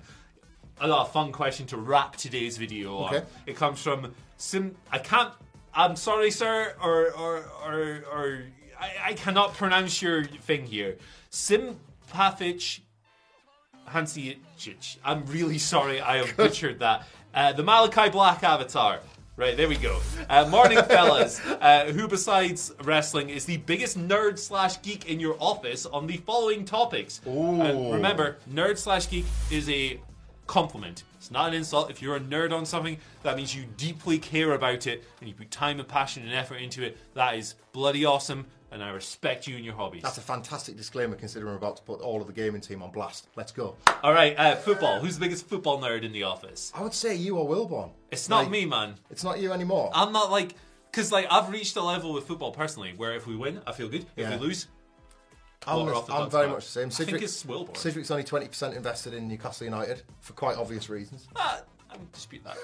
I 0.81 0.87
got 0.87 1.07
a 1.07 1.11
fun 1.11 1.31
question 1.31 1.67
to 1.67 1.77
wrap 1.77 2.15
today's 2.15 2.57
video 2.57 2.97
on. 2.97 3.13
Okay. 3.15 3.25
It 3.45 3.55
comes 3.55 3.79
from 3.79 4.11
Sim. 4.37 4.75
I 4.91 4.97
can't. 4.97 5.33
I'm 5.77 5.95
sorry, 5.95 6.31
sir, 6.31 6.73
or 6.83 7.11
or 7.11 7.45
or, 7.63 8.03
or 8.11 8.43
I, 8.79 9.09
I 9.09 9.13
cannot 9.13 9.53
pronounce 9.53 10.01
your 10.01 10.25
thing 10.25 10.65
here. 10.65 10.97
Sympathic 11.29 12.81
Hansiicic. 13.87 14.97
I'm 15.05 15.23
really 15.27 15.59
sorry 15.59 16.01
I 16.01 16.17
have 16.17 16.35
butchered 16.37 16.79
that. 16.79 17.07
Uh, 17.31 17.53
the 17.53 17.61
Malachi 17.61 18.09
Black 18.09 18.43
avatar. 18.43 19.01
Right, 19.35 19.55
there 19.55 19.69
we 19.69 19.75
go. 19.75 19.99
Uh, 20.27 20.47
morning, 20.49 20.79
fellas. 20.89 21.39
Uh, 21.45 21.91
who 21.93 22.07
besides 22.07 22.73
wrestling 22.83 23.29
is 23.29 23.45
the 23.45 23.57
biggest 23.57 23.99
nerd 23.99 24.39
slash 24.39 24.81
geek 24.81 25.07
in 25.07 25.19
your 25.19 25.37
office 25.39 25.85
on 25.85 26.07
the 26.07 26.17
following 26.17 26.65
topics? 26.65 27.21
And 27.23 27.93
remember, 27.93 28.37
nerd 28.51 28.79
slash 28.79 29.07
geek 29.07 29.25
is 29.51 29.69
a 29.69 30.01
compliment. 30.47 31.03
It's 31.27 31.31
not 31.33 31.49
an 31.49 31.55
insult. 31.55 31.89
If 31.91 32.01
you're 32.01 32.15
a 32.15 32.21
nerd 32.21 32.53
on 32.53 32.65
something, 32.65 32.97
that 33.23 33.35
means 33.35 33.53
you 33.53 33.65
deeply 33.75 34.17
care 34.17 34.53
about 34.53 34.87
it 34.87 35.03
and 35.19 35.27
you 35.27 35.35
put 35.35 35.51
time 35.51 35.77
and 35.77 35.85
passion 35.85 36.23
and 36.23 36.31
effort 36.33 36.61
into 36.61 36.81
it. 36.85 36.97
That 37.15 37.35
is 37.35 37.55
bloody 37.73 38.05
awesome, 38.05 38.45
and 38.71 38.81
I 38.81 38.91
respect 38.91 39.45
you 39.45 39.57
and 39.57 39.65
your 39.65 39.73
hobbies. 39.73 40.03
That's 40.03 40.17
a 40.17 40.21
fantastic 40.21 40.77
disclaimer 40.77 41.17
considering 41.17 41.51
we're 41.51 41.57
about 41.57 41.75
to 41.75 41.83
put 41.83 41.99
all 41.99 42.21
of 42.21 42.27
the 42.27 42.33
gaming 42.33 42.61
team 42.61 42.81
on 42.81 42.91
blast. 42.91 43.27
Let's 43.35 43.51
go. 43.51 43.75
All 44.03 44.13
right, 44.13 44.39
uh, 44.39 44.55
football. 44.55 45.01
Who's 45.01 45.15
the 45.19 45.25
biggest 45.25 45.49
football 45.49 45.81
nerd 45.81 46.03
in 46.03 46.13
the 46.13 46.23
office? 46.23 46.71
I 46.73 46.81
would 46.81 46.93
say 46.93 47.13
you 47.13 47.35
or 47.37 47.45
Wilborn. 47.45 47.89
It's 48.09 48.29
not 48.29 48.43
Like, 48.43 48.51
me, 48.51 48.65
man. 48.65 48.93
It's 49.09 49.25
not 49.25 49.41
you 49.41 49.51
anymore. 49.51 49.91
I'm 49.93 50.13
not 50.13 50.31
like 50.31 50.55
because 50.89 51.11
like 51.11 51.27
I've 51.29 51.49
reached 51.49 51.75
a 51.75 51.83
level 51.83 52.13
with 52.13 52.25
football 52.25 52.53
personally 52.53 52.93
where 52.95 53.11
if 53.15 53.27
we 53.27 53.35
win, 53.35 53.59
I 53.67 53.73
feel 53.73 53.89
good. 53.89 54.03
If 54.15 54.29
Yeah. 54.29 54.37
we 54.37 54.45
lose, 54.47 54.67
I'm, 55.67 55.85
the 55.85 56.13
I'm 56.13 56.29
very 56.29 56.47
much 56.47 56.65
the 56.65 56.71
same. 56.71 56.87
I 56.87 56.91
think 57.11 57.21
it's 57.21 57.43
Wilborn. 57.43 57.75
Cedric's 57.77 58.09
only 58.11 58.23
20% 58.23 58.75
invested 58.75 59.13
in 59.13 59.27
Newcastle 59.27 59.65
United 59.65 60.01
for 60.21 60.33
quite 60.33 60.57
obvious 60.57 60.89
reasons. 60.89 61.27
ah, 61.35 61.61
I 61.91 61.97
would 61.97 62.11
dispute 62.11 62.43
that. 62.43 62.57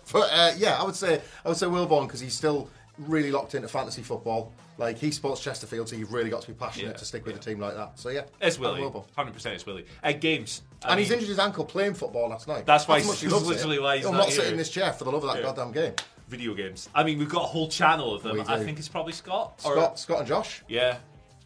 But 0.12 0.28
uh, 0.32 0.52
yeah, 0.56 0.76
I 0.80 0.84
would 0.84 0.94
say 0.96 1.20
I 1.44 1.48
would 1.48 1.56
say 1.56 1.66
Wilborn 1.66 2.06
because 2.06 2.20
he's 2.20 2.34
still 2.34 2.68
really 2.98 3.30
locked 3.30 3.54
into 3.54 3.68
fantasy 3.68 4.02
football. 4.02 4.52
Like 4.78 4.96
he 4.98 5.10
supports 5.10 5.42
Chesterfield, 5.42 5.88
so 5.88 5.96
you've 5.96 6.12
really 6.12 6.30
got 6.30 6.40
to 6.42 6.48
be 6.48 6.54
passionate 6.54 6.92
Yeah, 6.92 6.96
to 6.96 7.04
stick 7.04 7.26
with 7.26 7.34
yeah. 7.34 7.40
a 7.40 7.42
team 7.44 7.60
like 7.60 7.74
that. 7.74 7.98
So 7.98 8.08
yeah, 8.08 8.22
it's 8.40 8.58
Willie. 8.58 8.82
Hundred 9.14 9.34
percent, 9.34 9.54
it's 9.54 9.66
Willie. 9.66 9.84
Uh, 10.02 10.12
games. 10.12 10.62
I 10.84 10.90
And 10.92 11.00
he's 11.00 11.10
mean, 11.10 11.18
injured 11.18 11.28
his 11.28 11.38
ankle 11.38 11.64
playing 11.66 11.94
football 11.94 12.28
last 12.30 12.48
night. 12.48 12.64
That's 12.66 12.88
why 12.88 13.02
much 13.02 13.20
he's 13.20 13.30
literally 13.32 13.76
it. 13.76 13.82
why 13.82 13.96
he's 13.98 14.06
I'm 14.06 14.12
not 14.12 14.18
not 14.20 14.30
sitting 14.32 14.52
in 14.52 14.56
this 14.56 14.70
chair 14.70 14.92
for 14.94 15.04
the 15.04 15.12
love 15.12 15.22
of 15.24 15.30
that 15.34 15.40
Yeah. 15.40 15.46
goddamn 15.54 15.72
game. 15.72 15.92
video 16.28 16.54
games. 16.54 16.88
I 16.94 17.02
mean, 17.04 17.18
we've 17.18 17.28
got 17.28 17.42
a 17.42 17.46
whole 17.48 17.68
channel 17.68 18.14
of 18.14 18.22
them. 18.22 18.40
I 18.48 18.62
think 18.64 18.78
it's 18.78 18.88
probably 18.88 19.12
Scott. 19.12 19.60
or- 19.64 19.72
Scott, 19.74 19.98
Scott 19.98 20.18
and 20.20 20.28
Josh. 20.28 20.62
Yeah. 20.68 20.98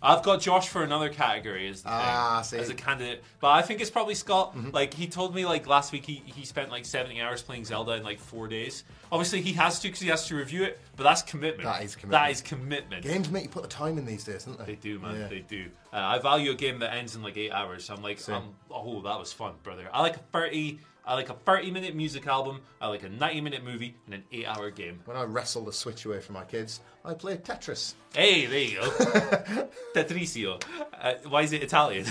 I've 0.05 0.23
got 0.23 0.41
Josh 0.41 0.69
for 0.69 0.83
another 0.83 1.09
category 1.09 1.69
as 1.69 1.83
the 1.83 1.89
Ah, 1.91 2.43
thing, 2.45 2.61
as 2.61 2.69
a 2.69 2.75
candidate, 2.75 3.25
but 3.41 3.49
I 3.49 3.63
think 3.63 3.81
it's 3.81 3.91
probably 3.91 4.15
Scott. 4.15 4.55
Like 4.73 4.93
he 4.95 5.07
told 5.07 5.35
me, 5.35 5.47
like 5.47 5.67
last 5.67 5.93
week, 5.93 6.05
he, 6.05 6.23
he 6.27 6.45
spent 6.45 6.71
like 6.71 6.85
seventy 6.85 7.21
hours 7.21 7.43
playing 7.43 7.65
Zelda 7.65 7.93
in 7.93 8.03
like 8.03 8.19
four 8.19 8.47
days. 8.47 8.85
Obviously, 9.11 9.41
he 9.41 9.53
has 9.55 9.81
to 9.81 9.89
because 9.89 10.01
he 10.01 10.09
has 10.09 10.27
to 10.29 10.37
review 10.37 10.65
it, 10.65 10.79
but 10.97 11.05
that's 11.05 11.23
commitment. 11.23 11.65
That 11.65 11.83
is 11.83 11.97
commitment. 11.97 12.23
That 12.23 12.31
is 12.31 12.41
commitment. 12.43 13.03
Games 13.05 13.31
make 13.31 13.45
you 13.45 13.49
put 13.49 13.63
the 13.63 13.69
time 13.69 13.97
in 13.99 14.05
these 14.07 14.25
days, 14.25 14.45
don't 14.45 14.59
they? 14.59 14.65
They 14.67 14.75
do, 14.77 14.99
man. 14.99 15.19
Yeah. 15.19 15.29
They 15.29 15.41
do. 15.41 15.67
Uh, 15.93 15.97
I 15.97 16.19
value 16.19 16.51
a 16.51 16.55
game 16.55 16.79
that 16.81 16.93
ends 16.95 17.17
in 17.17 17.23
like 17.23 17.37
eight 17.37 17.53
hours. 17.53 17.85
So 17.85 17.95
I'm 17.95 18.03
like, 18.03 18.19
I'm, 18.29 18.51
oh, 18.71 19.01
that 19.03 19.19
was 19.19 19.33
fun, 19.33 19.55
brother. 19.63 19.89
I 19.93 20.03
like 20.03 20.17
a 20.17 20.21
thirty. 20.33 20.81
I 21.07 21.15
like 21.15 21.29
a 21.29 21.35
thirty-minute 21.35 21.95
music 21.95 22.27
album. 22.27 22.61
I 22.81 22.89
like 22.89 23.03
a 23.03 23.09
ninety-minute 23.09 23.63
movie 23.65 23.95
and 24.07 24.15
an 24.15 24.25
eight-hour 24.33 24.71
game. 24.71 25.01
When 25.05 25.17
I 25.17 25.25
wrestle 25.25 25.65
the 25.65 25.73
Switch 25.73 26.05
away 26.07 26.21
from 26.21 26.35
my 26.35 26.45
kids, 26.45 26.81
I 27.05 27.15
play 27.15 27.37
Tetris. 27.37 27.95
Hey, 28.15 28.47
there 28.47 28.59
you 28.59 28.81
go. 28.81 28.89
Tetrisio. 29.95 30.63
Uh, 30.99 31.15
why 31.29 31.43
is 31.43 31.53
it 31.53 31.63
Italian? 31.63 32.07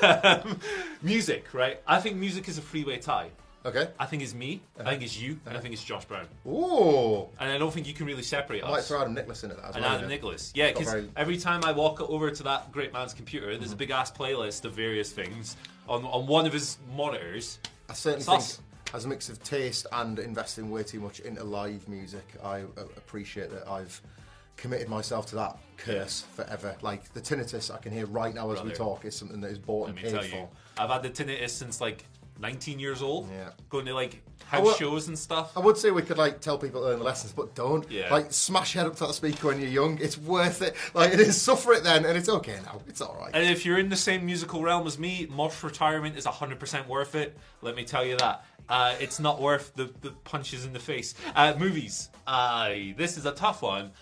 um, 0.02 0.58
music, 1.02 1.54
right? 1.54 1.80
I 1.86 2.00
think 2.00 2.16
music 2.16 2.48
is 2.48 2.58
a 2.58 2.62
freeway 2.62 2.98
tie. 2.98 3.30
Okay. 3.68 3.88
I 3.98 4.06
think 4.06 4.22
it's 4.22 4.34
me, 4.34 4.60
I 4.78 4.84
think 4.90 5.02
it's 5.02 5.20
you, 5.20 5.38
and 5.46 5.56
I 5.56 5.60
think 5.60 5.74
it's 5.74 5.84
Josh 5.84 6.04
Brown. 6.06 6.26
Ooh. 6.46 7.28
And 7.38 7.50
I 7.50 7.58
don't 7.58 7.72
think 7.72 7.86
you 7.86 7.94
can 7.94 8.06
really 8.06 8.22
separate 8.22 8.64
I 8.64 8.70
might 8.70 8.78
us. 8.78 8.88
throw 8.88 9.00
Adam 9.00 9.14
Nicholas 9.14 9.42
in 9.44 9.50
that 9.50 9.58
as 9.60 9.74
And 9.74 9.84
well. 9.84 9.92
Adam 9.94 10.02
know. 10.02 10.08
Nicholas. 10.08 10.52
Yeah, 10.54 10.68
Got 10.70 10.78
because 10.78 10.92
very- 10.92 11.10
every 11.16 11.36
time 11.36 11.64
I 11.64 11.72
walk 11.72 12.00
over 12.00 12.30
to 12.30 12.42
that 12.44 12.72
great 12.72 12.92
man's 12.92 13.12
computer, 13.14 13.56
there's 13.56 13.72
a 13.72 13.76
big 13.76 13.90
ass 13.90 14.10
playlist 14.10 14.64
of 14.64 14.72
various 14.74 15.12
things 15.12 15.56
on, 15.88 16.04
on 16.06 16.26
one 16.26 16.46
of 16.46 16.52
his 16.52 16.78
monitors. 16.96 17.58
I 17.90 17.94
certainly 17.94 18.24
think, 18.24 18.58
as 18.94 19.04
a 19.04 19.08
mix 19.08 19.28
of 19.28 19.42
taste 19.42 19.86
and 19.92 20.18
investing 20.18 20.70
way 20.70 20.82
too 20.82 21.00
much 21.00 21.20
into 21.20 21.44
live 21.44 21.86
music, 21.88 22.26
I 22.42 22.60
uh, 22.62 22.64
appreciate 22.96 23.50
that 23.50 23.68
I've 23.68 24.00
committed 24.56 24.88
myself 24.88 25.26
to 25.26 25.36
that 25.36 25.56
curse 25.76 26.24
forever. 26.34 26.74
Like 26.82 27.12
the 27.12 27.20
tinnitus 27.20 27.72
I 27.72 27.78
can 27.78 27.92
hear 27.92 28.06
right 28.06 28.34
now 28.34 28.50
as 28.50 28.58
we 28.60 28.70
Brother. 28.70 28.76
talk 28.76 29.04
is 29.04 29.14
something 29.14 29.40
that 29.42 29.50
is 29.50 29.58
bought 29.58 29.88
Let 29.88 29.90
and 29.90 30.04
me 30.04 30.10
tell 30.10 30.20
paid 30.22 30.32
you, 30.32 30.38
for. 30.38 30.48
I've 30.82 30.90
had 30.90 31.02
the 31.02 31.10
tinnitus 31.10 31.50
since 31.50 31.80
like 31.80 32.04
19 32.38 32.78
years 32.78 33.02
old. 33.02 33.28
Yeah. 33.30 33.50
Going 33.68 33.86
to 33.86 33.94
like 33.94 34.22
house 34.46 34.64
will- 34.64 34.74
shows 34.74 35.08
and 35.08 35.18
stuff. 35.18 35.56
I 35.56 35.60
would 35.60 35.76
say 35.76 35.90
we 35.90 36.02
could 36.02 36.18
like 36.18 36.40
tell 36.40 36.58
people 36.58 36.80
to 36.82 36.86
learn 36.88 36.98
the 36.98 37.04
lessons, 37.04 37.32
but 37.32 37.54
don't. 37.54 37.90
Yeah. 37.90 38.12
Like 38.12 38.32
smash 38.32 38.72
head 38.74 38.86
up 38.86 38.96
to 38.96 39.06
that 39.06 39.14
speaker 39.14 39.48
when 39.48 39.60
you're 39.60 39.70
young. 39.70 39.98
It's 40.00 40.16
worth 40.18 40.62
it. 40.62 40.74
Like 40.94 41.12
it 41.12 41.20
is. 41.20 41.40
Suffer 41.48 41.72
it 41.72 41.82
then, 41.84 42.04
and 42.04 42.16
it's 42.16 42.28
okay 42.28 42.58
now. 42.64 42.80
It's 42.86 43.00
all 43.00 43.16
right. 43.20 43.30
And 43.34 43.44
if 43.44 43.64
you're 43.64 43.78
in 43.78 43.88
the 43.88 43.96
same 43.96 44.24
musical 44.26 44.62
realm 44.62 44.86
as 44.86 44.98
me, 44.98 45.26
Mosh 45.30 45.62
retirement 45.62 46.16
is 46.16 46.26
100% 46.26 46.86
worth 46.86 47.14
it. 47.14 47.36
Let 47.62 47.74
me 47.76 47.84
tell 47.84 48.04
you 48.04 48.16
that. 48.18 48.44
Uh, 48.68 48.94
it's 49.00 49.18
not 49.18 49.40
worth 49.40 49.74
the, 49.76 49.90
the 50.02 50.10
punches 50.24 50.66
in 50.66 50.74
the 50.74 50.78
face. 50.78 51.14
Uh, 51.34 51.54
movies. 51.58 52.10
Aye, 52.26 52.94
this 52.98 53.16
is 53.16 53.24
a 53.24 53.32
tough 53.32 53.62
one. 53.62 53.92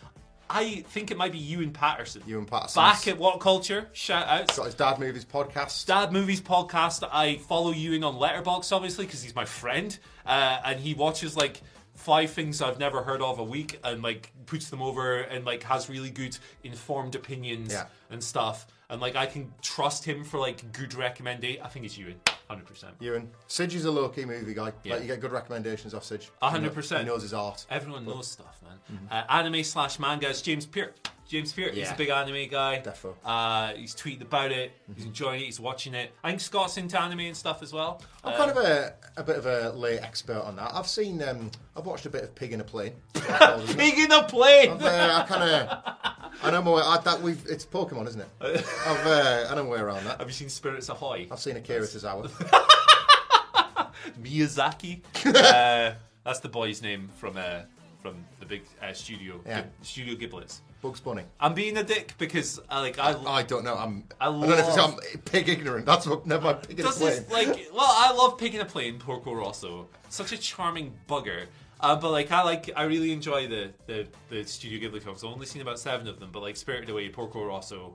I 0.48 0.84
think 0.90 1.10
it 1.10 1.16
might 1.16 1.32
be 1.32 1.38
Ewan 1.38 1.72
Patterson. 1.72 2.22
Ewan 2.26 2.44
Patterson's- 2.46 2.74
Back 2.76 3.08
at 3.08 3.18
What 3.18 3.40
Culture. 3.40 3.88
Shout 3.92 4.26
out. 4.28 4.54
Got 4.56 4.66
his 4.66 4.74
dad 4.74 4.98
movies 4.98 5.24
podcast. 5.24 5.86
Dad 5.86 6.12
Movies 6.12 6.40
podcast. 6.40 7.06
I 7.10 7.36
follow 7.38 7.72
Ewan 7.72 8.04
on 8.04 8.14
Letterboxd, 8.14 8.72
obviously, 8.72 9.06
because 9.06 9.22
he's 9.22 9.34
my 9.34 9.44
friend, 9.44 9.98
uh, 10.24 10.60
and 10.64 10.78
he 10.80 10.94
watches 10.94 11.36
like 11.36 11.60
five 11.94 12.30
things 12.30 12.60
I've 12.62 12.78
never 12.78 13.02
heard 13.02 13.22
of 13.22 13.38
a 13.38 13.44
week, 13.44 13.80
and 13.82 14.02
like 14.02 14.30
puts 14.46 14.70
them 14.70 14.82
over, 14.82 15.16
and 15.20 15.44
like 15.44 15.62
has 15.64 15.88
really 15.88 16.10
good 16.10 16.36
informed 16.62 17.14
opinions 17.16 17.72
Yeah. 17.72 17.86
and 18.10 18.22
stuff, 18.22 18.66
and 18.88 19.00
like 19.00 19.16
I 19.16 19.26
can 19.26 19.52
trust 19.62 20.04
him 20.04 20.22
for 20.22 20.38
like 20.38 20.72
good 20.72 20.94
recommendation. 20.94 21.62
I 21.64 21.68
think 21.68 21.86
it's 21.86 21.96
Ewan, 21.98 22.20
hundred 22.48 22.66
percent. 22.66 22.94
Ewan. 23.00 23.30
Sidge 23.48 23.74
is 23.74 23.84
a 23.84 23.90
low 23.90 24.08
key 24.08 24.24
movie 24.24 24.54
guy. 24.54 24.72
Yeah. 24.84 24.94
Like 24.94 25.02
you 25.02 25.08
get 25.08 25.20
good 25.20 25.32
recommendations 25.32 25.94
off 25.94 26.04
Sidge. 26.04 26.30
A 26.42 26.50
hundred 26.50 26.74
percent. 26.74 27.02
He 27.02 27.06
knows 27.06 27.22
his 27.22 27.34
art. 27.34 27.66
Everyone 27.70 28.04
knows 28.04 28.28
stuff, 28.28 28.60
man. 28.62 28.98
Uh, 29.10 29.24
anime 29.28 29.64
slash 29.64 29.98
manga 29.98 30.28
is 30.28 30.42
James 30.42 30.66
Peart. 30.66 31.10
James 31.28 31.52
Peart, 31.52 31.74
he's 31.74 31.88
a 31.88 31.90
Yeah. 31.90 31.96
big 31.96 32.08
anime 32.10 32.48
guy. 32.48 32.80
Defo. 32.84 33.14
Uh, 33.24 33.72
he's 33.74 33.94
tweeting 33.96 34.22
about 34.22 34.52
it. 34.52 34.70
He's 34.94 35.04
enjoying 35.06 35.40
it. 35.40 35.46
He's 35.46 35.58
watching 35.58 35.92
it. 35.94 36.12
I 36.22 36.28
think 36.30 36.40
Scott's 36.40 36.76
into 36.76 37.00
anime 37.00 37.18
and 37.20 37.36
stuff 37.36 37.62
as 37.64 37.72
well. 37.72 38.00
I'm 38.22 38.34
kind 38.36 38.50
of 38.50 38.56
a, 38.58 38.94
a 39.16 39.24
bit 39.24 39.36
of 39.36 39.46
a 39.46 39.70
late 39.76 40.00
expert 40.02 40.40
on 40.42 40.54
that. 40.56 40.70
I've 40.72 40.86
seen, 40.86 41.20
um, 41.22 41.50
I've 41.76 41.84
watched 41.84 42.06
a 42.06 42.10
bit 42.10 42.22
of 42.22 42.34
Pig 42.36 42.52
in 42.52 42.60
a 42.60 42.64
Plane. 42.64 42.92
Pig 43.14 43.98
in 43.98 44.12
a 44.12 44.22
plane. 44.22 44.70
I've, 44.70 44.82
uh, 44.84 45.24
I 45.24 45.26
kind 45.26 45.42
of, 45.42 46.28
I 46.44 46.50
know 46.52 46.62
my 46.62 46.70
way. 46.70 46.82
I, 46.84 46.98
that 46.98 47.20
we've, 47.20 47.44
it's 47.48 47.66
Pokemon, 47.66 48.06
isn't 48.06 48.20
it? 48.20 48.28
I've, 48.86 49.06
uh, 49.06 49.46
I 49.50 49.54
know 49.56 49.64
my 49.64 49.70
way 49.70 49.78
around 49.80 50.04
that. 50.04 50.18
Have 50.20 50.28
you 50.28 50.34
seen 50.34 50.48
Spirits 50.48 50.88
Ahoy? 50.90 51.26
I've 51.30 51.40
seen 51.40 51.56
Akira 51.56 51.82
Tozawa. 51.82 52.30
Miyazaki. 54.22 55.00
uh, 55.26 55.94
that's 56.24 56.40
the 56.40 56.48
boy's 56.48 56.82
name 56.82 57.08
from 57.18 57.36
uh, 57.36 57.60
from 58.06 58.24
the 58.40 58.46
big 58.46 58.62
uh, 58.82 58.92
studio 58.92 59.40
Yeah. 59.46 59.62
Gib- 59.62 59.70
Studio 59.82 60.14
Giblets. 60.14 60.60
Bugs 60.82 61.00
Bunny. 61.00 61.24
I'm 61.40 61.54
being 61.54 61.76
a 61.78 61.82
dick 61.82 62.14
because 62.18 62.60
uh, 62.70 62.80
like 62.80 62.98
I, 62.98 63.14
I 63.26 63.42
don't 63.42 63.64
know. 63.64 63.74
I'm. 63.74 64.04
I 64.20 64.28
I, 64.28 64.30
don't 64.30 64.40
know 64.42 64.52
if 64.52 64.68
it's, 64.68 64.78
I'm 64.78 65.20
pig 65.24 65.48
ignorant. 65.48 65.86
That's 65.86 66.06
what. 66.06 66.26
Never 66.26 66.44
mind. 66.44 66.68
Pig 66.68 66.78
in 66.78 66.84
a 66.84 66.88
does 66.88 66.98
plane. 66.98 67.10
this 67.10 67.30
like 67.32 67.68
well 67.72 67.88
I 67.88 68.12
love 68.12 68.38
picking 68.38 68.60
a 68.60 68.64
plane 68.64 68.98
Porco 68.98 69.32
Rosso 69.34 69.88
such 70.08 70.32
a 70.32 70.38
charming 70.38 70.92
bugger 71.08 71.46
uh, 71.80 71.96
but 71.96 72.10
like 72.12 72.30
I 72.30 72.42
like 72.44 72.70
I 72.76 72.84
really 72.84 73.12
enjoy 73.12 73.48
the 73.48 73.70
the, 73.86 74.06
the 74.28 74.44
Studio 74.44 74.88
Ghibli 74.88 75.02
films 75.02 75.24
I've 75.24 75.30
only 75.32 75.46
seen 75.46 75.62
about 75.62 75.78
seven 75.78 76.06
of 76.06 76.20
them 76.20 76.30
but 76.32 76.42
like 76.42 76.56
Spirited 76.56 76.90
Away 76.90 77.08
Porco 77.08 77.44
Rosso 77.44 77.94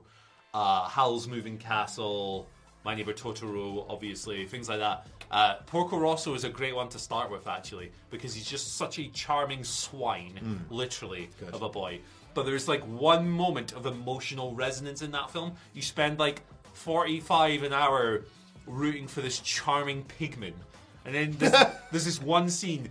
uh, 0.52 0.86
Howl's 0.88 1.26
Moving 1.28 1.56
Castle 1.56 2.46
My 2.84 2.94
Neighbor 2.94 3.12
Totoro 3.14 3.86
obviously 3.88 4.44
things 4.44 4.68
like 4.68 4.80
that 4.80 5.06
uh, 5.32 5.54
Porco 5.66 5.98
Rosso 5.98 6.34
is 6.34 6.44
a 6.44 6.48
great 6.50 6.76
one 6.76 6.88
to 6.90 6.98
start 6.98 7.30
with 7.30 7.46
actually 7.48 7.90
because 8.10 8.34
he's 8.34 8.44
just 8.46 8.76
such 8.76 8.98
a 8.98 9.08
charming 9.08 9.64
swine 9.64 10.36
Hmm. 10.40 10.74
literally 10.74 11.30
of 11.52 11.62
a 11.62 11.68
boy 11.68 12.00
but 12.34 12.44
there's 12.46 12.68
like 12.68 12.82
one 12.82 13.28
moment 13.28 13.72
of 13.72 13.86
emotional 13.86 14.54
resonance 14.54 15.02
in 15.02 15.10
that 15.12 15.30
film 15.30 15.52
you 15.74 15.82
spend 15.82 16.18
like 16.18 16.42
45 16.74 17.62
an 17.62 17.72
hour 17.72 18.24
rooting 18.66 19.06
for 19.06 19.20
this 19.20 19.38
charming 19.40 20.04
pigman. 20.04 20.52
And 21.04 21.14
then 21.14 21.32
there's, 21.38 21.52
there's 21.90 22.04
this 22.04 22.20
one 22.22 22.48
scene 22.48 22.88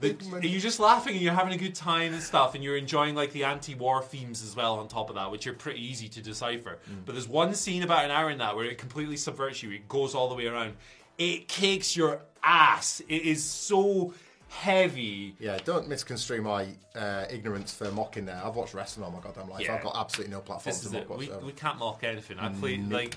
that 0.00 0.20
you're 0.42 0.60
just 0.60 0.80
laughing 0.80 1.14
and 1.14 1.22
you're 1.22 1.32
having 1.32 1.54
a 1.54 1.56
good 1.56 1.74
time 1.74 2.12
and 2.12 2.22
stuff, 2.22 2.54
and 2.54 2.62
you're 2.62 2.76
enjoying 2.76 3.14
like 3.14 3.32
the 3.32 3.44
anti-war 3.44 4.02
themes 4.02 4.42
as 4.42 4.54
well 4.54 4.78
on 4.78 4.86
top 4.88 5.08
of 5.08 5.16
that, 5.16 5.30
which 5.30 5.46
are 5.46 5.52
pretty 5.54 5.80
easy 5.84 6.08
to 6.10 6.20
decipher. 6.20 6.78
But 7.06 7.12
there's 7.12 7.28
one 7.28 7.54
scene 7.54 7.82
about 7.82 8.04
an 8.04 8.10
hour 8.10 8.28
in 8.30 8.38
that 8.38 8.54
where 8.54 8.66
it 8.66 8.76
completely 8.76 9.16
subverts 9.16 9.62
you. 9.62 9.70
It 9.70 9.88
goes 9.88 10.14
all 10.14 10.28
the 10.28 10.34
way 10.34 10.46
around. 10.46 10.74
It 11.18 11.48
kicks 11.48 11.96
your 11.96 12.20
ass. 12.42 13.00
It 13.08 13.22
is 13.22 13.42
so 13.42 14.14
heavy. 14.48 15.34
Yeah, 15.38 15.58
don't 15.64 15.88
misconstrue 15.88 16.42
my 16.42 16.68
uh, 16.94 17.24
ignorance 17.30 17.74
for 17.74 17.90
mocking 17.90 18.24
there. 18.26 18.40
I've 18.42 18.54
watched 18.54 18.74
wrestling 18.74 19.04
all 19.04 19.10
my 19.10 19.20
goddamn 19.20 19.50
life. 19.50 19.64
Yeah. 19.64 19.74
I've 19.74 19.82
got 19.82 19.96
absolutely 19.96 20.32
no 20.32 20.40
platform 20.40 20.76
to 20.76 20.90
mock. 20.90 21.18
We, 21.18 21.28
we 21.44 21.52
can't 21.52 21.78
mock 21.78 22.04
anything. 22.04 22.38
I 22.38 22.50
play 22.50 22.76
like 22.78 23.16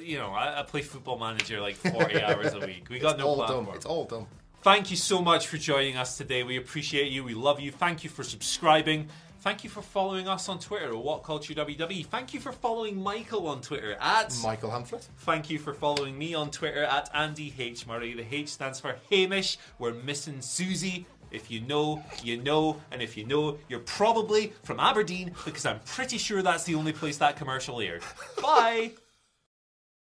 you 0.00 0.18
know 0.18 0.30
I, 0.30 0.60
I 0.60 0.62
play 0.62 0.82
Football 0.82 1.18
Manager 1.18 1.60
like 1.60 1.76
40 1.76 2.22
hours 2.22 2.54
a 2.54 2.60
week. 2.60 2.88
We 2.90 2.98
got 2.98 3.12
it's 3.14 3.20
no 3.20 3.28
all 3.28 3.36
platform. 3.36 3.66
dumb. 3.66 3.74
It's 3.74 3.86
all 3.86 4.04
dumb. 4.04 4.26
Thank 4.62 4.90
you 4.92 4.96
so 4.96 5.20
much 5.20 5.48
for 5.48 5.58
joining 5.58 5.96
us 5.96 6.16
today. 6.16 6.44
We 6.44 6.56
appreciate 6.56 7.10
you. 7.10 7.24
We 7.24 7.34
love 7.34 7.58
you. 7.58 7.72
Thank 7.72 8.04
you 8.04 8.10
for 8.10 8.22
subscribing. 8.22 9.08
Thank 9.42 9.64
you 9.64 9.70
for 9.70 9.82
following 9.82 10.28
us 10.28 10.48
on 10.48 10.60
Twitter 10.60 10.90
at 10.90 10.96
What 10.96 11.24
Culture 11.24 11.52
WW. 11.52 12.06
Thank 12.06 12.32
you 12.32 12.38
for 12.38 12.52
following 12.52 13.02
Michael 13.02 13.48
on 13.48 13.60
Twitter 13.60 13.96
at. 14.00 14.38
Michael 14.40 14.70
Hamflett. 14.70 15.02
Thank 15.18 15.50
you 15.50 15.58
for 15.58 15.74
following 15.74 16.16
me 16.16 16.32
on 16.32 16.52
Twitter 16.52 16.84
at 16.84 17.10
Andy 17.12 17.52
H 17.58 17.84
Murray. 17.84 18.14
The 18.14 18.24
H 18.32 18.50
stands 18.50 18.78
for 18.78 18.94
Hamish. 19.10 19.58
We're 19.80 19.94
missing 19.94 20.40
Susie. 20.42 21.06
If 21.32 21.50
you 21.50 21.60
know, 21.60 22.04
you 22.22 22.36
know, 22.36 22.80
and 22.92 23.02
if 23.02 23.16
you 23.16 23.26
know, 23.26 23.58
you're 23.68 23.80
probably 23.80 24.52
from 24.62 24.78
Aberdeen 24.78 25.34
because 25.44 25.66
I'm 25.66 25.80
pretty 25.80 26.18
sure 26.18 26.40
that's 26.42 26.62
the 26.62 26.76
only 26.76 26.92
place 26.92 27.16
that 27.18 27.34
commercial 27.34 27.80
aired. 27.80 28.04
Bye. 28.40 28.92